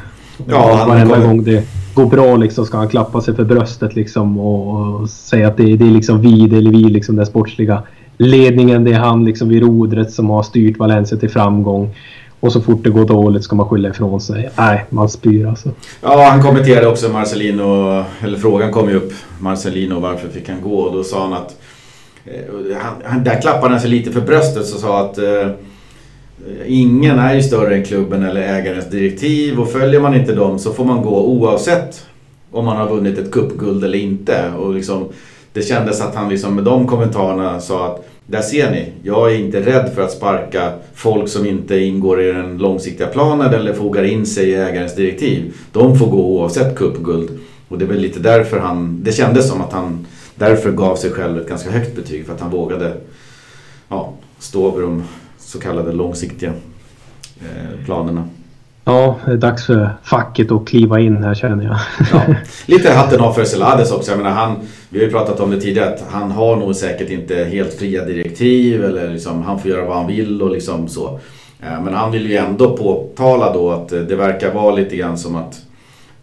[0.47, 1.27] Ja, han Varenda kommer...
[1.27, 5.57] gång det går bra liksom ska han klappa sig för bröstet liksom och, säga att
[5.57, 7.83] det, det är liksom vi, det är vi liksom den sportsliga
[8.19, 8.85] ledningen.
[8.85, 11.95] Det är han liksom vid rodret som har styrt Valencia till framgång.
[12.41, 14.51] Och så fort det går dåligt ska man skylla ifrån sig.
[14.59, 15.69] Nej, man spyr alltså.
[16.03, 20.77] Ja, han kommenterade också Marcelino, eller frågan kom ju upp, Marcelino varför fick han gå?
[20.77, 21.57] Och då sa han att, eh,
[22.27, 25.49] Eh, han, där klappade han sig lite för bröstet och sa att eh,
[26.67, 30.73] ingen är ju större än klubben eller ägarens direktiv och följer man inte dem så
[30.73, 32.07] får man gå oavsett
[32.51, 34.53] om man har vunnit ett cupguld eller inte.
[34.59, 35.09] Och liksom,
[35.53, 39.39] det kändes att han liksom med de kommentarerna sa att där ser ni, jag är
[39.39, 44.05] inte rädd för att sparka folk som inte ingår i den långsiktiga planen eller fogar
[44.05, 45.55] in sig i ägarens direktiv.
[45.73, 47.31] De får gå oavsett cupguld.
[47.69, 51.11] Och det är väl lite därför han, det kändes som att han därför gav sig
[51.11, 52.27] själv ett ganska högt betyg.
[52.27, 52.97] För att han vågade
[53.89, 55.05] ja, stå över de
[55.39, 56.53] så kallade långsiktiga
[57.41, 58.29] eh, planerna.
[58.85, 61.77] Ja, det är dags för facket att kliva in här känner jag.
[62.13, 62.35] Ja,
[62.67, 64.11] lite hatten av för Selades också.
[64.11, 64.57] Jag menar, han,
[64.89, 68.05] vi har ju pratat om det tidigare att han har nog säkert inte helt fria
[68.05, 71.21] direktiv eller liksom, han får göra vad han vill och liksom så.
[71.61, 75.37] Eh, men han vill ju ändå påtala då att det verkar vara lite grann som
[75.37, 75.64] att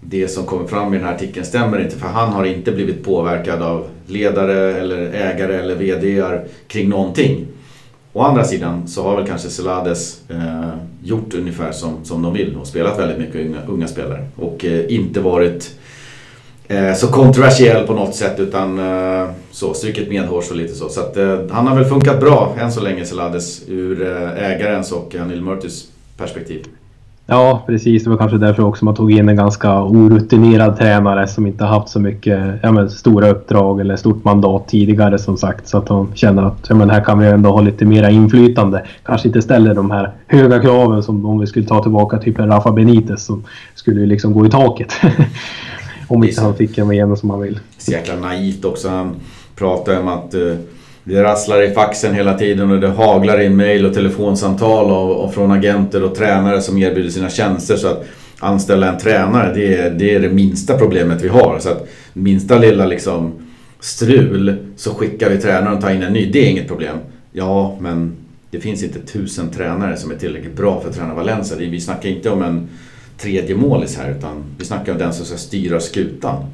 [0.02, 3.04] det som kommer fram i den här artikeln stämmer inte för han har inte blivit
[3.04, 6.24] påverkad av ledare eller ägare eller VD
[6.68, 7.48] kring någonting.
[8.14, 10.70] Å andra sidan så har väl kanske Celades eh,
[11.04, 14.28] gjort ungefär som, som de vill och spelat väldigt mycket unga, unga spelare.
[14.36, 15.72] Och eh, inte varit
[16.68, 20.90] eh, så kontroversiell på något sätt utan eh, så strukit medhårs och lite så.
[20.90, 24.92] Så att, eh, han har väl funkat bra än så länge Celades ur eh, ägarens
[24.92, 25.88] och Anil Murtis
[26.18, 26.66] perspektiv.
[27.34, 28.04] Ja, precis.
[28.04, 31.89] Det var kanske därför också man tog in en ganska orutinerad tränare som inte haft
[31.89, 35.67] så mycket ja, men, stora uppdrag eller stort mandat tidigare som sagt.
[35.67, 38.86] Så att de känner att ja, men här kan vi ändå ha lite mera inflytande.
[39.04, 42.48] Kanske inte ställer de här höga kraven som om vi skulle ta tillbaka typ en
[42.48, 43.44] Rafa Benitez som
[43.76, 44.94] skulle liksom gå i taket.
[46.08, 47.60] om inte han fick igenom som han vill.
[47.78, 48.89] Så jäkla naivt också.
[48.89, 49.15] Han
[49.56, 50.56] pratar om att uh
[51.04, 55.34] det rasslar i faxen hela tiden och det haglar in mail och telefonsamtal och, och
[55.34, 57.76] från agenter och tränare som erbjuder sina tjänster.
[57.76, 58.06] Så att
[58.40, 61.60] anställa en tränare, det är, det är det minsta problemet vi har.
[61.60, 63.34] Så att minsta lilla liksom
[63.80, 66.32] strul så skickar vi tränaren och tar in en ny.
[66.32, 66.98] Det är inget problem.
[67.32, 68.12] Ja, men
[68.52, 71.58] det finns inte tusen tränare som är tillräckligt bra för att träna Valencia.
[71.58, 72.70] Vi snackar inte om en
[73.18, 76.46] tredje målis här utan vi snackar om den som ska styra skutan.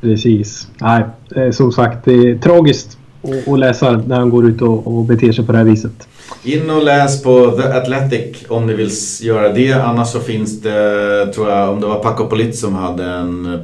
[0.00, 0.68] Precis.
[0.80, 1.02] Nej,
[1.36, 5.04] eh, som sagt, det är tragiskt och, och läsa när han går ut och, och
[5.04, 6.08] beter sig på det här viset.
[6.44, 9.72] In och läs på The Athletic om ni vill göra det.
[9.72, 13.60] Annars så finns det, tror jag, om det var Paco Polit som hade en eh,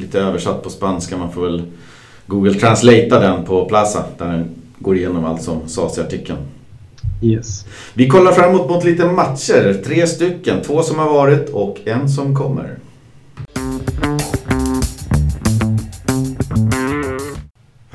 [0.00, 1.16] lite översatt på spanska.
[1.16, 1.62] Man får väl
[2.26, 4.04] Google Translatea den på Plaza.
[4.18, 4.48] Där den
[4.78, 6.38] går igenom allt som sades i artikeln.
[7.22, 7.66] Yes.
[7.94, 9.82] Vi kollar framåt mot lite matcher.
[9.86, 10.60] Tre stycken.
[10.66, 12.78] Två som har varit och en som kommer.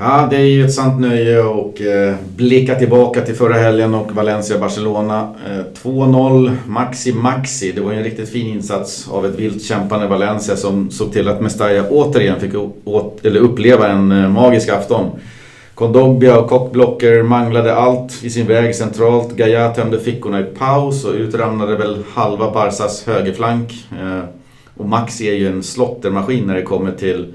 [0.01, 4.15] Ja, det är ju ett sant nöje att eh, blicka tillbaka till förra helgen och
[4.15, 5.35] Valencia-Barcelona.
[5.47, 7.71] Eh, 2-0, Maxi Maxi.
[7.71, 11.27] Det var ju en riktigt fin insats av ett vilt kämpande Valencia som såg till
[11.27, 12.53] att Mestalla återigen fick
[13.23, 15.09] eller uppleva en eh, magisk afton.
[15.75, 19.35] Kondogbia och Kockblocker manglade allt i sin väg centralt.
[19.35, 23.88] Gaia tömde fickorna i paus och utramnade väl halva Barsas högerflank.
[23.91, 24.23] Eh,
[24.77, 27.33] och Maxi är ju en slottermaskin när det kommer till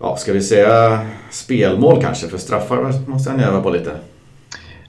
[0.00, 0.98] ja, ska vi säga
[1.30, 2.28] spelmål kanske?
[2.28, 3.90] För straffar måste han öva på lite.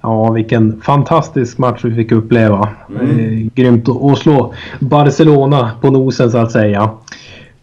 [0.01, 2.69] Ja, vilken fantastisk match vi fick uppleva.
[2.89, 3.19] Mm.
[3.19, 6.89] Eh, grymt att slå Barcelona på nosen så att säga.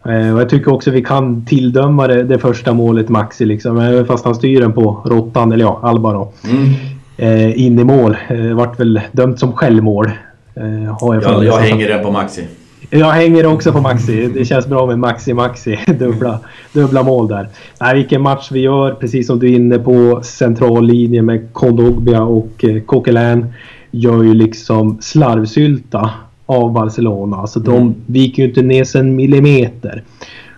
[0.05, 3.79] Eh, och jag tycker också vi kan tilldöma det, det första målet Maxi liksom.
[3.79, 6.33] Även fast han styr den på råttan, eller ja, Alba då.
[6.45, 6.75] Mm.
[7.17, 8.17] Eh, in i mål.
[8.29, 10.11] Eh, vart väl dömt som självmål.
[10.55, 12.45] Eh, har jag, jag, jag hänger den på Maxi.
[12.91, 14.29] Jag hänger också på Maxi.
[14.35, 15.79] Det känns bra med Maxi Maxi.
[15.99, 16.41] Dubbla,
[16.73, 17.49] dubbla mål där.
[17.81, 18.95] Nej, vilken match vi gör.
[18.95, 20.21] Precis som du är inne på.
[20.23, 23.47] Central linje med Kondogbia och eh, Coquelin
[23.91, 26.11] gör ju liksom slarvsylta
[26.47, 27.37] av Barcelona.
[27.37, 27.95] Alltså de mm.
[28.07, 30.03] viker ju inte ner sig en millimeter.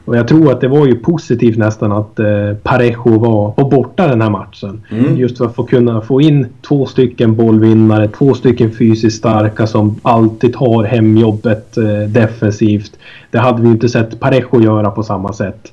[0.08, 4.06] Och jag tror att det var ju positivt nästan att eh, Parejo var, var borta
[4.06, 4.82] den här matchen.
[4.90, 5.16] Mm.
[5.16, 10.00] Just för att få kunna få in två stycken bollvinnare, två stycken fysiskt starka som
[10.02, 12.98] alltid tar hemjobbet eh, defensivt.
[13.30, 15.72] Det hade vi inte sett Parejo göra på samma sätt.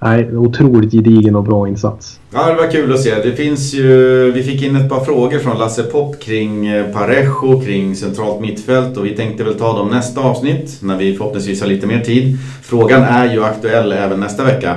[0.00, 2.20] Nej, otroligt gedigen och bra insats.
[2.34, 3.14] Ja, det var kul att se.
[3.14, 7.60] Det finns ju, vi fick in ett par frågor från Lasse Popp kring eh, Parejo,
[7.60, 11.68] kring centralt mittfält och vi tänkte väl ta dem nästa avsnitt när vi förhoppningsvis har
[11.68, 12.38] lite mer tid.
[12.62, 14.76] Frågan är ju aktuell även nästa vecka.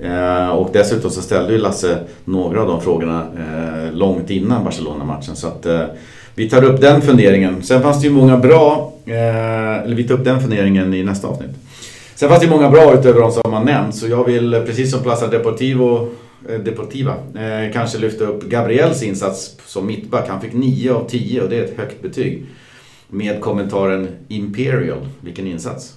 [0.00, 5.36] Eh, och dessutom så ställde ju Lasse några av de frågorna eh, långt innan Barcelona-matchen.
[5.36, 5.66] Så att
[6.34, 7.62] vi tar upp den funderingen.
[7.62, 11.61] Sen fanns det ju många bra, eller vi tar upp den funderingen i nästa avsnitt.
[12.22, 14.00] Sen fanns det många bra utöver de som har nämnts.
[14.00, 16.08] Så jag vill, precis som Plaza Deportivo,
[16.48, 20.28] eh, Deportiva, eh, kanske lyfta upp Gabriels insats som mittback.
[20.28, 22.46] Han fick 9 av 10 och det är ett högt betyg.
[23.08, 24.98] Med kommentaren Imperial.
[25.20, 25.94] Vilken insats!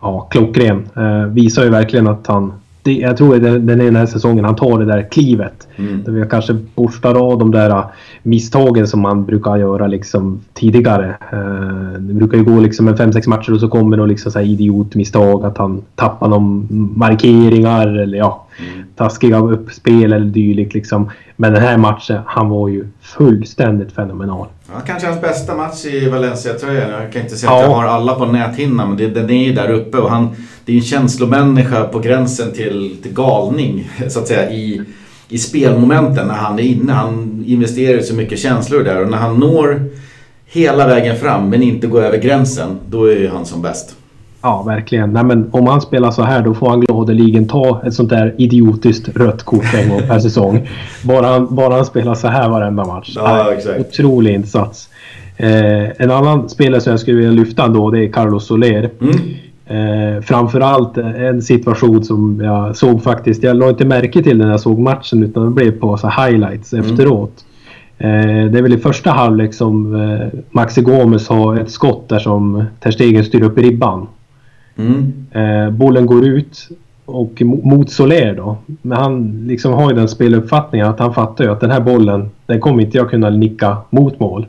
[0.00, 0.88] Ja, klockren.
[0.96, 2.52] Eh, visar ju verkligen att han
[2.84, 5.68] det, jag tror det, den är den här säsongen han tar det där klivet.
[5.76, 6.04] Mm.
[6.04, 7.84] Där vi kanske borstar av de där äh,
[8.22, 11.16] misstagen som man brukar göra liksom tidigare.
[11.32, 14.40] Uh, det brukar ju gå liksom en 5-6 matcher och så kommer det liksom så
[14.40, 15.44] idiotmisstag.
[15.44, 18.43] Att han tappar någon markeringar eller ja,
[18.96, 21.10] taskiga uppspel eller dylikt liksom.
[21.36, 24.46] Men den här matchen, han var ju fullständigt fenomenal.
[24.72, 26.90] Ja, kanske hans bästa match i Valencia-tröjan.
[26.90, 27.58] Jag kan inte säga ja.
[27.58, 30.72] att jag har alla på näthinnan men den är ju där uppe och han det
[30.72, 34.82] är en känslomänniska på gränsen till, till galning så att säga i,
[35.28, 36.92] i spelmomenten när han är inne.
[36.92, 39.90] Han investerar så mycket känslor där och när han når
[40.46, 43.96] hela vägen fram men inte går över gränsen, då är ju han som bäst.
[44.44, 45.12] Ja, verkligen.
[45.12, 48.34] Nej, men om han spelar så här då får han gladeligen ta ett sånt där
[48.38, 50.68] idiotiskt rött kort en gång per säsong.
[51.02, 53.12] Bara han, bara han spelar så här varenda match.
[53.16, 53.80] Ja, exakt.
[53.80, 54.88] Otrolig insats.
[55.36, 58.90] Eh, en annan spelare som jag skulle vilja lyfta då det är Carlos Soler.
[59.00, 59.14] Mm.
[59.66, 63.42] Eh, framförallt en situation som jag såg faktiskt.
[63.42, 66.72] Jag la inte märke till när jag såg matchen utan det blev på så highlights
[66.72, 66.86] mm.
[66.86, 67.44] efteråt.
[67.98, 72.18] Eh, det är väl i första halvlek som eh, Maxi Gomes har ett skott där
[72.18, 74.06] som Ter Stegen styr upp i ribban.
[74.76, 75.12] Mm.
[75.30, 76.68] Eh, bollen går ut
[77.04, 78.56] och mot Soler då.
[78.82, 82.30] Men han liksom har ju den speluppfattningen att han fattar ju att den här bollen,
[82.46, 84.46] den kommer inte jag kunna nicka mot mål.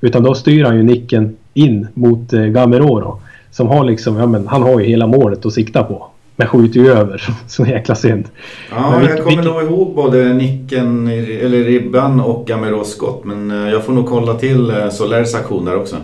[0.00, 3.20] Utan då styr han ju nicken in mot eh, Gamero då.
[3.50, 6.06] Som har liksom, ja men han har ju hela målet att sikta på.
[6.36, 8.24] Men skjuter ju över, så jäkla synd.
[8.70, 13.24] Ja, jag kommer nog ihåg både nicken, eller ribban och Gameros skott.
[13.24, 15.96] Men eh, jag får nog kolla till eh, Solers aktion där också.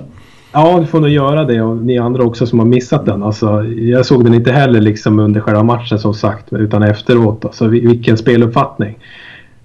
[0.57, 3.23] Ja, du får nog göra det och ni andra också som har missat den.
[3.23, 7.45] Alltså, jag såg den inte heller liksom under själva matchen som sagt, utan efteråt.
[7.45, 8.99] Alltså, vilken speluppfattning.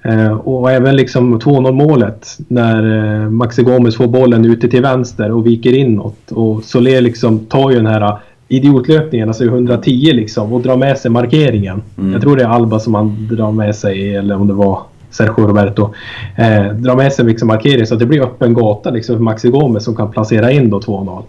[0.02, 5.32] Eh, och även liksom 2-0 målet när eh, Maxi Gomes får bollen ute till vänster
[5.32, 6.32] och viker inåt.
[6.32, 11.12] Och Soler liksom tar ju den här idiotlöpningen, alltså 110 liksom och drar med sig
[11.12, 11.82] markeringen.
[11.97, 12.13] Mm.
[12.13, 14.80] Jag tror det är Alba som han drar med sig, eller om det var
[15.12, 15.93] Sergio Roberto.
[16.38, 19.50] Eh, drar med sig liksom markeringen så att det blir öppen gata liksom för Maxi
[19.50, 21.24] Gomes som kan placera in då 2-0.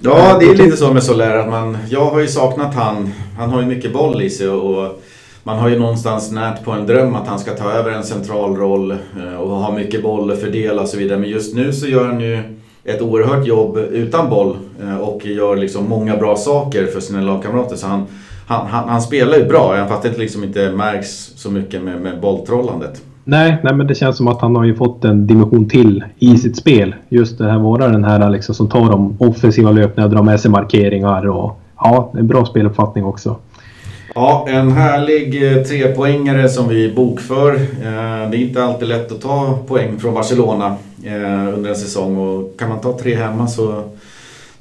[0.00, 1.78] Ja, det är lite så med Soler att man...
[1.88, 3.12] Jag har ju saknat han.
[3.38, 5.02] Han har ju mycket boll i sig och, och
[5.42, 8.56] man har ju någonstans närt på en dröm att han ska ta över en central
[8.56, 11.18] roll eh, och ha mycket boll att fördela och så vidare.
[11.18, 12.42] Men just nu så gör han ju
[12.84, 17.76] ett oerhört jobb utan boll eh, och gör liksom många bra saker för sina lagkamrater.
[17.76, 18.06] Så han,
[18.48, 22.00] han, han, han spelar ju bra, även fast det liksom inte märks så mycket med,
[22.00, 23.02] med bolltrollandet.
[23.24, 26.36] Nej, nej, men det känns som att han har ju fått en dimension till i
[26.36, 26.94] sitt spel.
[27.08, 30.50] Just det här vara den här liksom som tar de offensiva löpningarna, drar med sig
[30.50, 33.36] markeringar och ja, en bra speluppfattning också.
[34.14, 37.54] Ja, en härlig eh, trepoängare som vi bokför.
[37.54, 42.16] Eh, det är inte alltid lätt att ta poäng från Barcelona eh, under en säsong
[42.16, 43.84] och kan man ta tre hemma så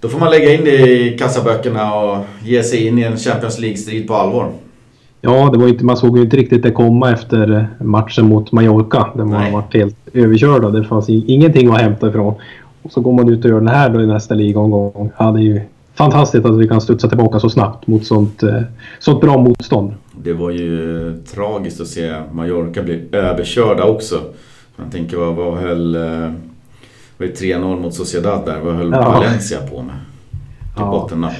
[0.01, 3.59] då får man lägga in det i kassaböckerna och ge sig in i en Champions
[3.59, 4.51] League-strid på allvar.
[5.21, 9.07] Ja, det var inte, man såg ju inte riktigt det komma efter matchen mot Mallorca.
[9.15, 10.69] Där man var helt överkörda.
[10.69, 12.33] Det fanns ingenting att hämta ifrån.
[12.81, 15.11] Och så går man ut och gör den här då i nästa ligomgång.
[15.17, 15.61] Ja, det är ju
[15.95, 18.61] fantastiskt att vi kan studsa tillbaka så snabbt mot sånt, eh,
[18.99, 19.93] sånt bra motstånd.
[20.23, 24.19] Det var ju tragiskt att se Mallorca bli överkörda också.
[24.75, 25.97] Man tänker vad, vad höll...
[27.19, 28.59] Eh, var det 3-0 mot Sociedad där?
[28.59, 29.11] Vad höll ja.
[29.11, 29.95] Valencia på med?
[30.75, 30.91] Till ja.
[30.91, 31.33] bottennapp.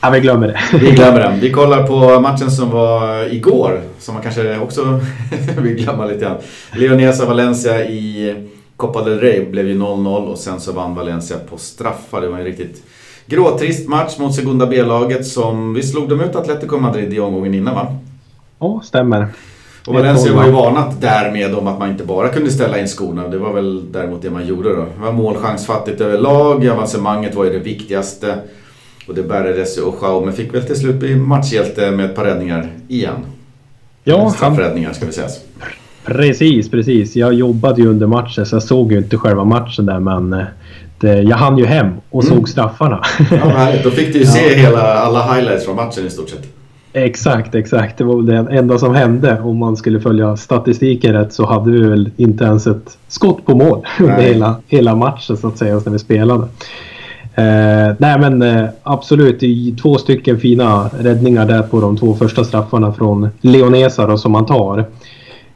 [0.00, 0.78] Ja, vi glömmer det.
[0.78, 1.40] Vi glömmer den.
[1.40, 3.80] Vi kollar på matchen som var igår.
[3.98, 5.00] Som man kanske också
[5.58, 6.36] vill glömma lite grann.
[6.72, 8.34] Leonesa Valencia i
[8.76, 12.20] Copa del Rey blev ju 0-0 och sen så vann Valencia på straffar.
[12.20, 12.82] Det var en riktigt
[13.26, 15.74] Gråtrist match mot Segunda B-laget som...
[15.74, 17.96] Vi slog dem ut Atletico Madrid i omgången innan va?
[18.58, 19.28] Ja, stämmer.
[19.86, 23.28] Och Valencia var ju varnat därmed om att man inte bara kunde ställa in skorna.
[23.28, 24.82] Det var väl däremot det man gjorde då.
[24.96, 26.66] Det var målchansfattigt överlag.
[26.66, 28.34] Avancemanget var ju det viktigaste.
[29.08, 32.24] Och det bärgades ju och Schaume fick väl till slut bli matchhjälte med ett par
[32.24, 33.26] räddningar igen.
[34.04, 35.28] Ja, Straffräddningar ska vi säga.
[36.04, 37.16] Precis, precis.
[37.16, 40.44] Jag jobbade ju under matchen så jag såg ju inte själva matchen där men eh,
[41.04, 42.36] Eh, jag hann ju hem och mm.
[42.36, 43.02] såg straffarna.
[43.30, 43.84] Ja, härligt.
[43.84, 44.58] Då fick du ju se ja.
[44.58, 46.46] hela, alla highlights från matchen i stort sett.
[46.96, 47.98] Exakt, exakt.
[47.98, 49.40] Det var det enda som hände.
[49.40, 53.54] Om man skulle följa statistiken rätt så hade vi väl inte ens ett skott på
[53.54, 56.42] mål under hela, hela matchen så att säga när vi spelade.
[57.34, 59.42] Eh, nej men eh, absolut,
[59.82, 64.46] två stycken fina räddningar där på de två första straffarna från Leonesa då, som han
[64.46, 64.86] tar.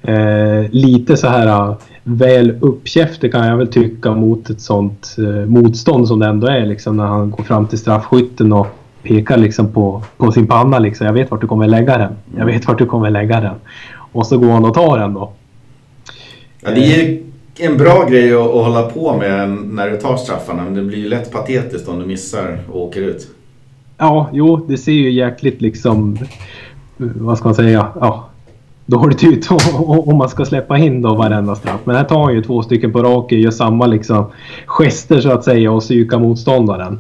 [0.03, 5.47] Eh, lite så här eh, väl uppkäftig kan jag väl tycka mot ett sånt eh,
[5.47, 8.67] motstånd som det ändå är liksom när han går fram till straffskytten och
[9.03, 11.07] pekar liksom på, på sin panna liksom.
[11.07, 12.13] Jag vet vart du kommer lägga den.
[12.37, 13.55] Jag vet vart du kommer lägga den.
[14.13, 15.33] Och så går han och tar den då.
[16.61, 17.19] Ja, det är
[17.59, 20.65] en bra grej att, att hålla på med när du tar straffarna.
[20.65, 23.29] Men det blir ju lätt patetiskt om du missar och åker ut.
[23.99, 26.19] Ja, jo, det ser ju jäkligt liksom...
[26.97, 27.89] Vad ska man säga?
[28.01, 28.29] Ja,
[28.87, 31.81] dåligt ut om man ska släppa in då varenda straff.
[31.85, 34.27] Men här tar han ju två stycken på raken, gör samma liksom
[34.67, 36.99] gester så att säga och psykar motståndaren.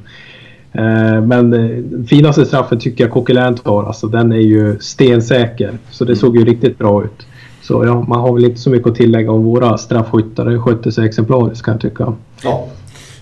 [0.72, 3.85] Eh, men eh, finaste straffen tycker jag Coquelin tar.
[3.85, 5.78] Alltså den är ju stensäker.
[5.90, 7.26] Så det såg ju riktigt bra ut.
[7.62, 10.44] Så ja, man har väl inte så mycket att tillägga om våra straffskyttar.
[10.44, 12.12] Det skötte sig exemplariskt kan jag tycka.
[12.42, 12.66] Ja.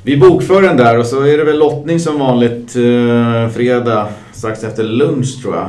[0.02, 4.64] Vi bokför den där och så är det väl lottning som vanligt eh, fredag strax
[4.64, 5.68] efter lunch tror jag.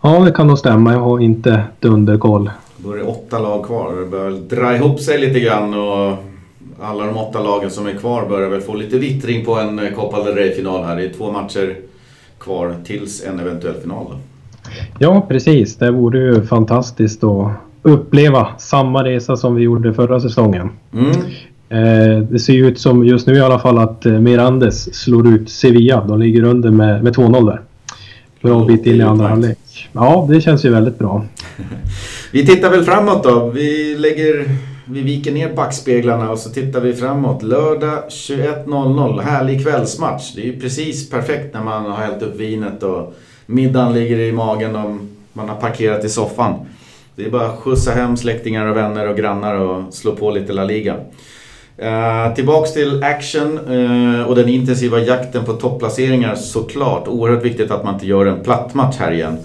[0.00, 0.92] Ja, det kan nog stämma.
[0.92, 2.50] Jag har inte dunderkoll.
[2.76, 3.96] Då är det åtta lag kvar.
[4.00, 6.16] Det börjar dra ihop sig lite grann och
[6.82, 10.24] alla de åtta lagen som är kvar börjar väl få lite vittring på en Copa
[10.24, 10.96] del Rey-final här.
[10.96, 11.76] Det är två matcher
[12.38, 14.06] kvar tills en eventuell final.
[14.10, 14.16] Då.
[14.98, 15.76] Ja, precis.
[15.76, 20.70] Det vore ju fantastiskt att uppleva samma resa som vi gjorde förra säsongen.
[20.92, 21.10] Mm.
[21.68, 25.28] Eh, det ser ju ut som just nu i alla fall att eh, Mirandes slår
[25.28, 26.04] ut Sevilla.
[26.04, 27.60] De ligger under med, med 2-0 där.
[28.42, 29.58] Bra bit in i andra halvlek.
[29.92, 31.24] Ja, det känns ju väldigt bra.
[32.32, 33.50] vi tittar väl framåt då.
[33.54, 34.71] Vi lägger...
[34.92, 37.42] Vi viker ner backspeglarna och så tittar vi framåt.
[37.42, 39.20] Lördag 21.00.
[39.20, 40.32] Härlig kvällsmatch.
[40.34, 43.14] Det är ju precis perfekt när man har hällt upp vinet och
[43.46, 44.96] middagen ligger i magen och
[45.32, 46.54] man har parkerat i soffan.
[47.16, 50.52] Det är bara att skjutsa hem släktingar och vänner och grannar och slå på lite
[50.52, 50.96] La Liga.
[51.82, 57.08] Uh, tillbaks till action uh, och den intensiva jakten på topplaceringar såklart.
[57.08, 59.38] Oerhört viktigt att man inte gör en platt match här igen.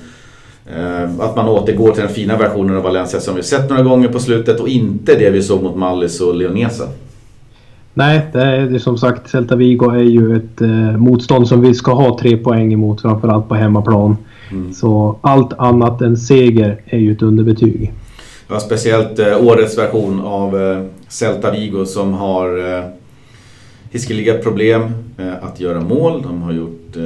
[0.76, 4.08] Uh, att man återgår till den fina versionen av Valencia som vi sett några gånger
[4.08, 6.84] på slutet och inte det vi såg mot Mallis och Leonesa.
[7.98, 11.94] Nej, det är som sagt Celta Vigo är ju ett eh, motstånd som vi ska
[11.94, 14.18] ha tre poäng emot framförallt på hemmaplan.
[14.52, 14.74] Mm.
[14.74, 17.94] Så allt annat än seger är ju ett underbetyg.
[18.48, 22.84] Ja, speciellt eh, årets version av eh, Celta Vigo som har eh,
[23.92, 24.84] hiskeliga problem
[25.18, 26.22] eh, att göra mål.
[26.22, 27.04] De har gjort eh,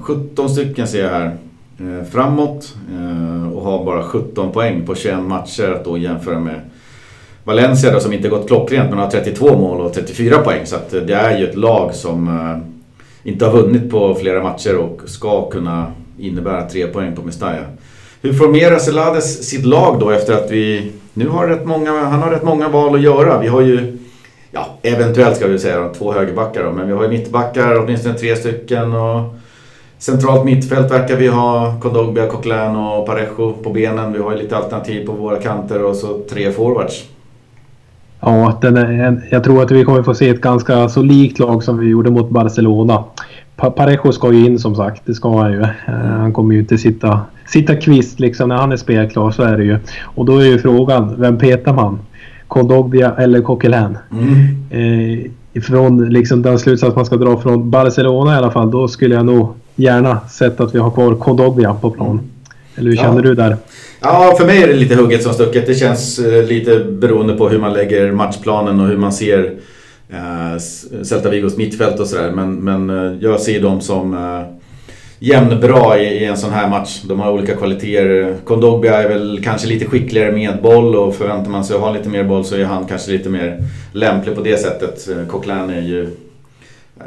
[0.00, 1.32] 17 stycken ser jag här eh,
[1.80, 6.60] Eh, framåt eh, och har bara 17 poäng på 21 matcher att då jämföra med
[7.44, 10.66] Valencia då, som inte gått klockrent men har 32 mål och 34 poäng.
[10.66, 12.30] Så eh, det är ju ett lag som
[13.22, 17.64] inte har vunnit på flera matcher och ska kunna innebära tre poäng på Mestalla.
[18.22, 20.92] Hur formerar Celades sitt lag då efter att vi...
[21.14, 23.40] Nu har rätt många, han har rätt många val att göra.
[23.40, 23.98] Vi har ju,
[24.50, 28.36] ja eventuellt ska vi säga två högerbackar då, men vi har ju mittbackar, åtminstone tre
[28.36, 28.92] stycken.
[28.92, 29.34] Och
[29.98, 34.12] centralt mittfält verkar vi ha Kondogbia, Coquelin och Parejo på benen.
[34.12, 37.04] Vi har ju lite alternativ på våra kanter och så tre forwards.
[38.20, 41.62] Ja, den är, jag tror att vi kommer få se ett ganska så likt lag
[41.62, 43.04] som vi gjorde mot Barcelona.
[43.56, 45.62] Parejo ska ju in som sagt, det ska han ju.
[45.62, 49.56] Eh, han kommer ju inte sitta, sitta kvist liksom när han är spelklar, så är
[49.56, 49.78] det ju.
[50.02, 51.98] Och då är ju frågan, vem petar man?
[52.48, 53.98] Kondogbia eller Coquelin?
[54.12, 55.24] Mm.
[55.54, 59.14] Eh, från liksom den slutsats man ska dra från Barcelona i alla fall, då skulle
[59.14, 62.30] jag nog gärna sett att vi har kvar Kondogbia på plan.
[62.76, 63.22] Eller hur känner ja.
[63.22, 63.56] du där?
[64.00, 65.66] Ja, för mig är det lite hugget som stucket.
[65.66, 69.54] Det känns eh, lite beroende på hur man lägger matchplanen och hur man ser
[70.08, 70.58] eh,
[71.02, 72.30] Celta Vigos mittfält och sådär.
[72.30, 74.42] Men, men eh, jag ser dem som eh,
[75.18, 77.02] jämnbra i, i en sån här match.
[77.02, 78.36] De har olika kvaliteter.
[78.44, 82.08] Kondogbia är väl kanske lite skickligare med boll och förväntar man sig att ha lite
[82.08, 85.08] mer boll så är han kanske lite mer lämplig på det sättet.
[85.08, 86.10] Eh, Coquelin är ju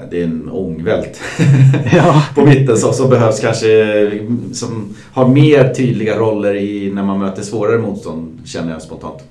[0.10, 1.22] det är en ångvält
[1.94, 2.24] ja.
[2.36, 4.12] på mitten som, som behövs kanske
[4.54, 9.24] som har mer tydliga roller i när man möter svårare motstånd känner jag spontant.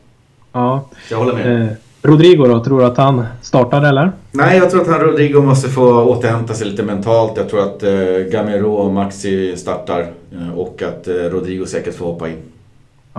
[0.53, 0.89] Ja.
[1.09, 1.62] Så jag håller med.
[1.62, 1.68] Eh,
[2.03, 4.12] Rodrigo då, tror du att han startar eller?
[4.30, 7.33] Nej, jag tror att han Rodrigo måste få återhämta sig lite mentalt.
[7.37, 7.91] Jag tror att eh,
[8.33, 12.37] Gamero och Maxi startar eh, och att eh, Rodrigo säkert får hoppa in.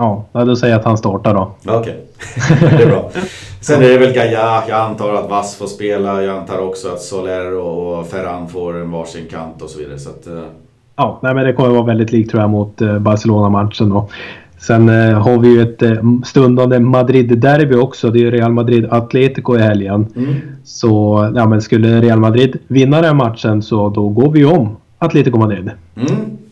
[0.00, 1.50] Ja, då säger jag att han startar då.
[1.66, 2.68] Okej, okay.
[2.78, 3.10] det är bra.
[3.60, 6.22] Sen är det väl Gaia, jag antar att Vass får spela.
[6.22, 9.98] Jag antar också att Soler och Ferran får en varsin kant och så vidare.
[9.98, 10.42] Så att, uh...
[10.96, 14.08] Ja, nej, men det kommer vara väldigt likt tror jag mot uh, Barcelona-matchen då.
[14.58, 15.82] Sen uh, har vi ju ett
[16.26, 18.10] stundande Madrid-derby också.
[18.10, 20.06] Det är Real Madrid-Atletico i helgen.
[20.16, 20.34] Mm.
[20.64, 20.88] Så
[21.36, 25.70] ja, men skulle Real Madrid vinna den matchen så då går vi om Atletico Madrid.
[25.96, 26.08] Mm.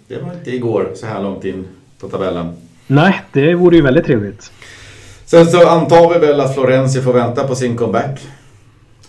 [0.08, 1.64] Det var inte igår så här långt in
[2.00, 2.46] på tabellen.
[2.90, 4.52] Nej, det vore ju väldigt trevligt.
[5.24, 8.20] Sen så antar vi väl att Florenzi får vänta på sin comeback.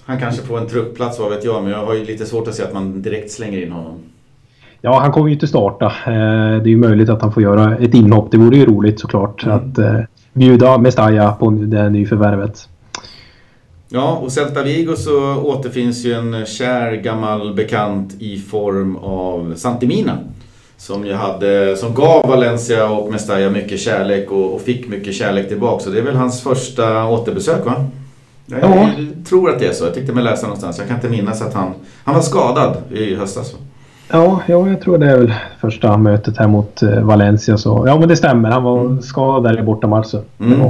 [0.05, 1.63] Han kanske får en truppplats, vad vet jag.
[1.63, 3.99] Men jag har ju lite svårt att se att man direkt slänger in honom.
[4.81, 5.85] Ja, han kommer ju inte starta.
[5.85, 8.31] Eh, det är ju möjligt att han får göra ett inhopp.
[8.31, 9.57] Det vore ju roligt såklart mm.
[9.57, 9.99] att eh,
[10.33, 12.69] bjuda Mestalla på det nyförvärvet.
[13.89, 20.17] Ja, och Celta Vigo så återfinns ju en kär gammal bekant i form av Santimina.
[20.79, 25.47] Som, ju hade, som gav Valencia och Mestalla mycket kärlek och, och fick mycket kärlek
[25.47, 25.83] tillbaka.
[25.83, 27.85] Så det är väl hans första återbesök va?
[28.45, 28.89] Jag, ja.
[29.29, 29.85] tror att det är så.
[29.85, 30.77] Jag tyckte mig läsa någonstans.
[30.77, 31.73] Jag kan inte minnas att han...
[32.03, 33.55] Han var skadad i höstas.
[34.11, 37.57] Ja, ja, jag tror det är väl första mötet här mot eh, Valencia.
[37.57, 38.51] Så, ja, men det stämmer.
[38.51, 39.01] Han var mm.
[39.01, 40.21] skadad där i bortamatchen.
[40.39, 40.61] Mm.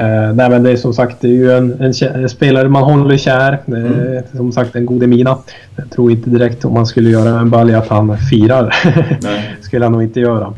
[0.00, 2.82] Uh, nej men det är som sagt det är ju en, en, en spelare man
[2.82, 3.58] håller kär.
[3.66, 4.22] Mm.
[4.36, 5.38] Som sagt en god mina.
[5.76, 8.74] Jag tror inte direkt om man skulle göra en balja att han firar.
[9.60, 10.54] skulle han nog inte göra.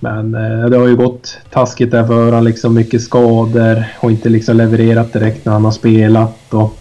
[0.00, 2.44] Men uh, det har ju gått taskigt där för honom.
[2.44, 3.84] Liksom mycket skador.
[4.00, 6.54] och inte liksom levererat direkt när han har spelat.
[6.54, 6.78] Och,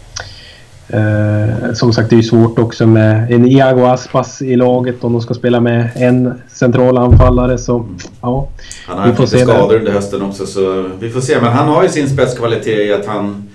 [0.90, 5.14] Eh, som sagt, det är ju svårt också med en Iago Aspas i laget om
[5.14, 7.58] de ska spela med en central anfallare.
[7.58, 7.86] Så,
[8.22, 8.48] ja,
[8.88, 11.42] han har haft lite skador under hösten också, så vi får se.
[11.42, 13.50] Men han har ju sin spetskvalitet i att han,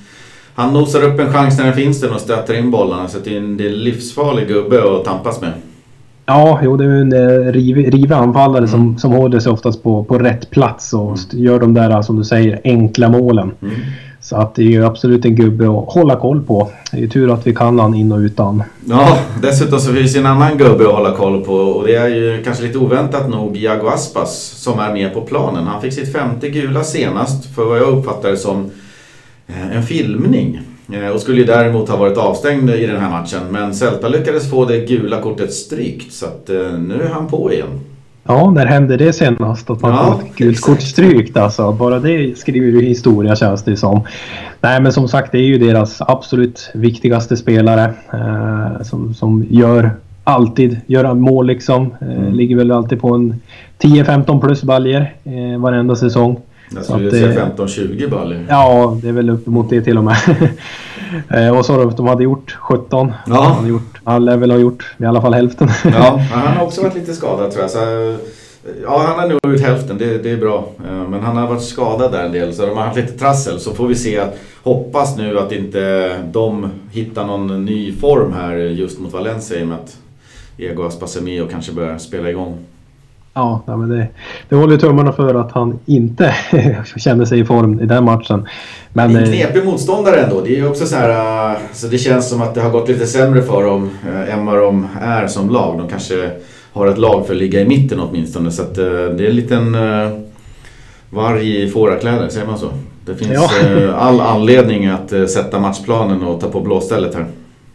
[0.54, 3.08] han nosar upp en chans när den finns den och stöter in bollarna.
[3.08, 5.52] Så det är en, det är en livsfarlig gubbe att tampas med.
[6.26, 8.70] Ja, jo, det är en eh, rivig, rivig anfallare mm.
[8.70, 11.44] som, som håller sig oftast på, på rätt plats och mm.
[11.44, 13.52] gör de där, som du säger, enkla målen.
[13.62, 13.74] Mm.
[14.22, 16.70] Så att det är ju absolut en gubbe att hålla koll på.
[16.90, 18.62] Det är ju tur att vi kan han in och utan.
[18.88, 22.08] Ja, dessutom så finns det en annan gubbe att hålla koll på och det är
[22.08, 25.66] ju kanske lite oväntat nog Iago Aspas som är med på planen.
[25.66, 28.70] Han fick sitt femte gula senast för vad jag uppfattar det som
[29.46, 30.60] eh, en filmning.
[30.92, 33.40] Eh, och skulle ju däremot ha varit avstängd i den här matchen.
[33.50, 37.52] Men Celta lyckades få det gula kortet strykt så att eh, nu är han på
[37.52, 37.80] igen.
[38.24, 39.70] Ja, när hände det senast?
[39.70, 41.72] Att man ja, får ett gult kort strykt alltså.
[41.72, 44.00] Bara det skriver ju historia känns det som.
[44.60, 47.94] Nej men som sagt det är ju deras absolut viktigaste spelare.
[48.12, 49.90] Eh, som, som gör
[50.24, 51.94] alltid gör mål liksom.
[52.00, 52.32] Eh, mm.
[52.32, 53.40] Ligger väl alltid på en
[53.78, 56.40] 10-15 plus baljer eh, varenda säsong.
[56.74, 58.46] Jag skulle säga 15-20 baljer.
[58.48, 60.16] Ja, det är väl uppemot det till och med.
[61.30, 63.12] eh, och så att de hade gjort 17.
[63.26, 63.34] Ja.
[63.34, 65.68] De hade gjort, han lär väl ha gjort i alla fall hälften.
[65.84, 67.70] ja, han har också varit lite skadad tror jag.
[67.70, 68.16] Så,
[68.82, 69.98] ja, han har nog gjort hälften.
[69.98, 70.68] Det, det är bra.
[70.86, 73.60] Eh, men han har varit skadad där en del så de har haft lite trassel.
[73.60, 74.22] Så får vi se.
[74.62, 79.68] Hoppas nu att inte de hittar någon ny form här just mot Valencia i och
[79.68, 79.96] med att
[80.58, 82.58] Ego Aspasemio kanske börjar spela igång.
[83.34, 84.08] Ja, men det,
[84.48, 86.34] det håller tummarna för att han inte
[86.96, 88.48] känner sig i form i den matchen.
[88.92, 90.40] Men, det är en eh, knepig motståndare ändå.
[90.40, 93.06] Det är också så här, uh, så det känns som att det har gått lite
[93.06, 95.78] sämre för dem uh, än vad de är som lag.
[95.78, 96.30] De kanske
[96.72, 98.50] har ett lag för att ligga i mitten åtminstone.
[98.50, 99.76] Så att, det är en liten
[101.10, 102.68] varg i fårakläder, säger man så?
[103.06, 103.50] Det finns ja.
[103.94, 107.26] all anledning att sätta matchplanen och ta på blåstället här.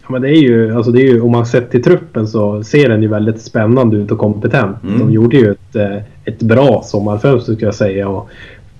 [0.09, 2.89] Men det är ju, alltså det är ju, om man sett till truppen så ser
[2.89, 4.83] den ju väldigt spännande ut och kompetent.
[4.83, 4.99] Mm.
[4.99, 8.07] De gjorde ju ett, eh, ett bra sommarfönster skulle jag säga.
[8.07, 8.29] Och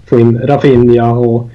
[0.06, 1.50] få in Rafinha och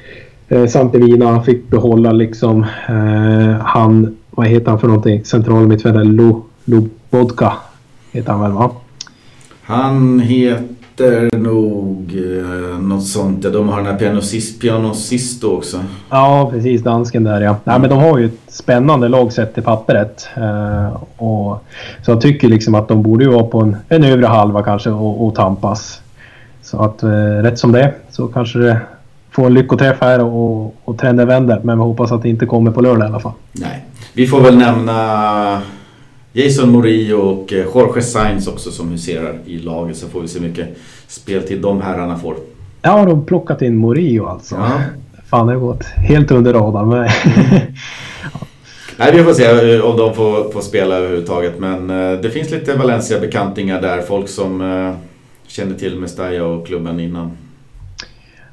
[0.48, 6.44] eh, Santemina fick behålla liksom eh, han, vad heter han för någonting, central mittfältare, Lo,
[6.64, 7.52] Lobodka
[8.12, 8.70] heter han väl va?
[9.62, 10.64] Han heter
[11.02, 13.44] heter nog eh, något sånt.
[13.44, 15.80] Ja, de har den här Pianosis, Pianosisto också.
[16.10, 16.82] Ja, precis.
[16.82, 17.56] Dansken där ja.
[17.64, 20.28] Nej, men de har ju ett spännande lag sett till pappret.
[20.36, 21.64] Eh, och,
[22.02, 24.90] så jag tycker liksom att de borde ju vara på en, en övre halva kanske
[24.90, 26.00] och, och tampas.
[26.62, 27.08] Så att eh,
[27.42, 28.80] rätt som det så kanske det
[29.30, 31.60] får en lyckoträff här och, och trenden vänder.
[31.62, 33.32] Men vi hoppas att det inte kommer på lördag i alla fall.
[33.52, 33.84] Nej.
[34.14, 35.62] Vi får väl nämna
[36.32, 40.40] Jason Morillo och eh, Jorge Sainz också som huserar i laget så får vi se
[40.40, 40.68] mycket
[41.06, 42.36] speltid de herrarna får.
[42.82, 44.54] Ja, de har plockat in Morillo alltså.
[44.54, 44.80] Ja.
[45.30, 46.88] Fan, det har gått helt under radarn.
[46.88, 47.08] Men...
[48.96, 51.58] Nej, vi får se eh, om de får, får spela överhuvudtaget.
[51.58, 54.02] Men eh, det finns lite Valencia-bekantingar där.
[54.02, 54.60] Folk som
[55.46, 57.30] känner till Mestalla och klubben innan.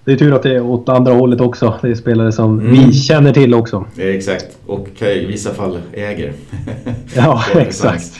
[0.09, 1.79] Det är tur att det är åt andra hållet också.
[1.81, 2.71] Det är spelare som mm.
[2.71, 3.85] vi känner till också.
[3.97, 6.33] Exakt, och i vissa fall äger.
[7.15, 8.11] ja, exakt.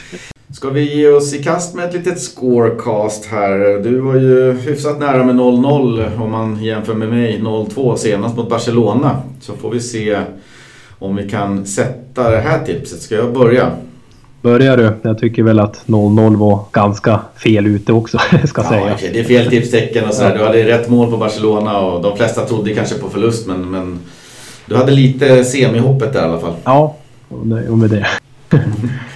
[0.52, 3.82] Ska vi ge oss i kast med ett litet scorecast här?
[3.82, 7.40] Du var ju hyfsat nära med 0-0 om man jämför med mig.
[7.42, 9.22] 0-2 senast mot Barcelona.
[9.40, 10.18] Så får vi se
[10.98, 13.00] om vi kan sätta det här tipset.
[13.00, 13.70] Ska jag börja?
[14.42, 14.92] Börjar du?
[15.02, 18.94] Jag tycker väl att 0-0 var ganska fel ute också, ska ja, säga.
[18.94, 19.12] Okay.
[19.12, 20.38] Det är fel tipstecken och sådär.
[20.38, 23.98] Du hade rätt mål på Barcelona och de flesta trodde kanske på förlust men, men
[24.66, 26.54] du hade lite semihoppet där i alla fall.
[26.64, 26.96] Ja,
[27.68, 28.06] och med det.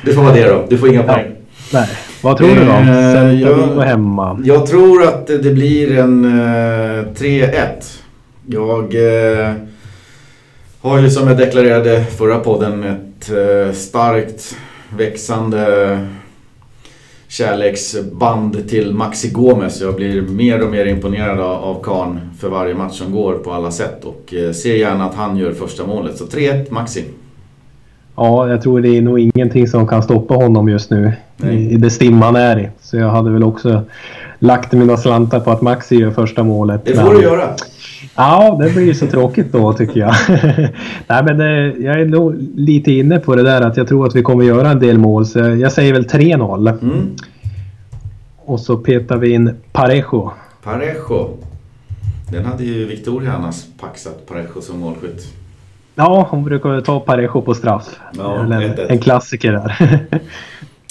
[0.05, 0.64] det får vara det då.
[0.68, 1.27] Du får inga poäng.
[1.72, 1.89] Nej.
[2.22, 2.72] Vad tror du då?
[2.72, 4.41] Eh, jag, hemma.
[4.45, 7.51] Jag tror att det blir en eh, 3-1.
[8.47, 9.53] Jag eh,
[10.81, 14.57] har ju som jag deklarerade förra podden ett ett eh, starkt
[14.97, 15.99] växande
[17.29, 19.81] kärleksband till Maxi Gomes.
[19.81, 23.71] Jag blir mer och mer imponerad av Kahn för varje match som går på alla
[23.71, 26.17] sätt och eh, ser gärna att han gör första målet.
[26.17, 27.05] Så 3-1 Maxi.
[28.17, 31.77] Ja, jag tror det är nog ingenting som kan stoppa honom just nu i, i
[31.77, 32.69] det stim han är i.
[32.81, 33.83] Så jag hade väl också
[34.39, 36.85] lagt mina slantar på att Maxi gör första målet.
[36.85, 37.15] Det får men...
[37.15, 37.49] du göra.
[38.15, 40.15] Ja, det blir ju så tråkigt då tycker jag.
[41.07, 44.15] Nej, men det, jag är nog lite inne på det där att jag tror att
[44.15, 45.27] vi kommer göra en del mål.
[45.27, 46.83] Så jag säger väl 3-0.
[46.83, 47.17] Mm.
[48.45, 50.31] Och så petar vi in Parejo.
[50.63, 51.37] Parejo.
[52.31, 55.35] Den hade ju Victoria annars paxat, Parejo som målskytt.
[55.95, 58.01] Ja, hon brukar ta Parejo på straff.
[58.19, 59.99] Ja, en, en klassiker där.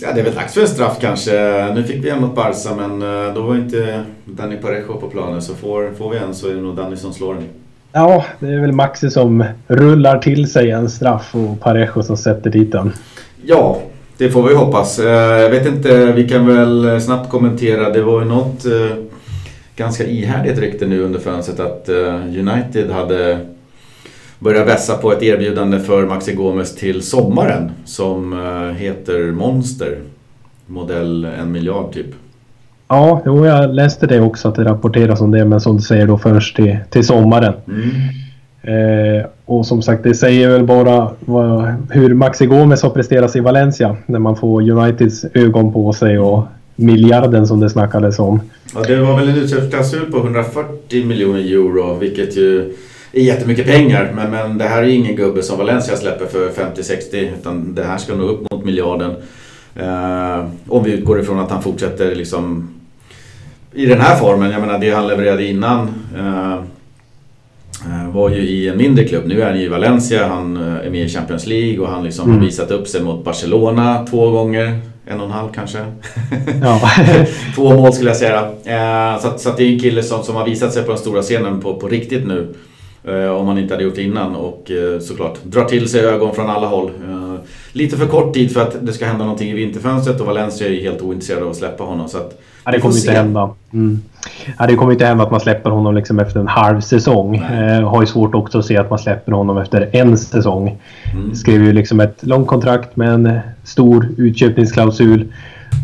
[0.01, 1.31] Ja, det är väl dags för en straff kanske.
[1.75, 5.41] Nu fick vi en mot Barca men eh, då var inte Danny Parejo på planen.
[5.41, 7.43] Så får, får vi en så är det nog Danny som slår den.
[7.91, 12.49] Ja, det är väl Maxi som rullar till sig en straff och Parejo som sätter
[12.49, 12.93] dit den.
[13.45, 13.79] Ja,
[14.17, 14.99] det får vi hoppas.
[14.99, 17.89] Eh, jag vet inte, vi kan väl snabbt kommentera.
[17.89, 18.97] Det var ju något eh,
[19.75, 21.89] ganska ihärdigt rykte nu under fönstret att
[22.37, 23.39] United hade
[24.43, 29.97] börja vässa på ett erbjudande för Maxi Gomes till sommaren som eh, heter Monster.
[30.67, 32.07] Modell en miljard typ.
[32.87, 36.07] Ja, jo, jag läste det också att det rapporteras om det men som du säger
[36.07, 37.53] då först till, till sommaren.
[37.67, 37.89] Mm.
[38.61, 43.39] Eh, och som sagt det säger väl bara vad, hur Maxi Gomes har presterat i
[43.39, 46.43] Valencia när man får Uniteds ögon på sig och
[46.75, 48.41] miljarden som det snackades om.
[48.75, 52.73] Ja, det var väl en utköpsklausul på 140 miljoner euro vilket ju
[53.13, 54.11] är jättemycket pengar.
[54.15, 57.97] Men, men det här är ingen gubbe som Valencia släpper för 50-60 utan det här
[57.97, 59.15] ska nå upp mot miljarden.
[59.75, 62.69] Eh, om vi utgår ifrån att han fortsätter liksom
[63.73, 64.51] i den här formen.
[64.51, 69.23] Jag menar det han levererade innan eh, eh var ju i en mindre klubb.
[69.25, 72.25] Nu är han i Valencia, han eh, är med i Champions League och han liksom
[72.25, 72.37] mm.
[72.37, 74.79] har visat upp sig mot Barcelona två gånger.
[75.05, 75.85] En och en halv kanske.
[76.61, 76.81] Ja.
[77.55, 78.39] Två mål skulle jag säga.
[78.65, 80.89] Eh, så, att, så att det är en kille som, som har visat sig på
[80.89, 82.53] den stora scenen på, på riktigt nu.
[83.07, 86.35] Eh, om man inte hade gjort det innan och eh, såklart drar till sig ögon
[86.35, 86.91] från alla håll.
[87.09, 87.35] Eh,
[87.71, 90.81] lite för kort tid för att det ska hända någonting i vinterfönstret och Valencia är
[90.81, 92.07] helt ointresserade av att släppa honom.
[92.09, 93.49] Så att ja, det kommer inte hända.
[93.73, 94.01] Mm.
[94.59, 97.35] Ja, det kommer inte hända att man släpper honom liksom efter en halv säsong.
[97.35, 100.77] Eh, har ju svårt också att se att man släpper honom efter en säsong.
[101.13, 101.35] Mm.
[101.35, 105.33] Skrev ju liksom ett långt kontrakt med en stor utköpningsklausul.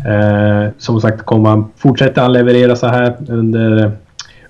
[0.06, 3.92] Eh, som sagt, kommer han fortsätta han leverera så här under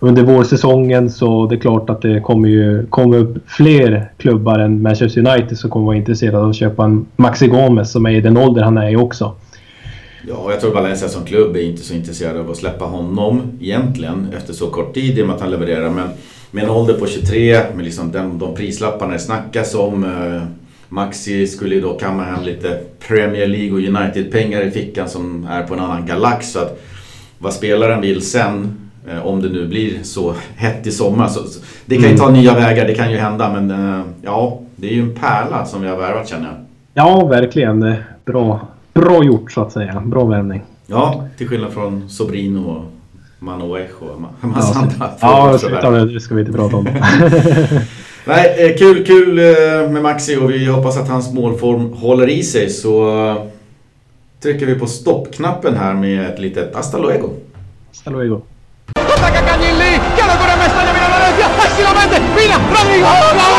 [0.01, 4.83] under vårsäsongen så det är klart att det kommer ju komma upp fler klubbar än
[4.83, 8.21] Manchester United som kommer vara intresserade av att köpa en Maxi Gomez som är i
[8.21, 9.35] den ålder han är i också.
[10.29, 14.27] Ja, jag tror Valencia som klubb är inte så intresserad av att släppa honom egentligen
[14.37, 15.91] efter så kort tid i och med att han levererar.
[15.91, 16.09] Men
[16.51, 20.05] med en ålder på 23, med liksom den, de prislapparna det snackas om.
[20.05, 20.43] Eh,
[20.93, 25.63] Maxi skulle ju då kamma hem lite Premier League och United-pengar i fickan som är
[25.63, 26.53] på en annan galax.
[26.53, 26.81] Så att
[27.39, 28.90] vad spelaren vill sen
[29.23, 31.29] om det nu blir så hett i sommar.
[31.29, 31.41] Så,
[31.87, 33.53] det kan ju ta nya vägar, det kan ju hända.
[33.53, 36.57] Men eh, ja, det är ju en pärla som vi har värvat känner jag.
[36.95, 37.95] Ja, verkligen.
[38.25, 40.03] Bra, bra gjort så att säga.
[40.07, 40.63] Bra värvning.
[40.87, 42.85] Ja, till skillnad från Sobrino och
[43.39, 45.11] Manoech och massa ja, andra.
[45.21, 46.85] Ja, sluta det ska vi inte prata om.
[48.25, 49.35] Nej, eh, kul, kul
[49.91, 52.71] med Maxi och vi hoppas att hans målform håller i sig.
[52.71, 53.37] Så
[54.43, 57.29] trycker vi på stoppknappen här med ett litet hasta luego.
[57.89, 58.41] Hasta luego.
[62.91, 63.50] Holy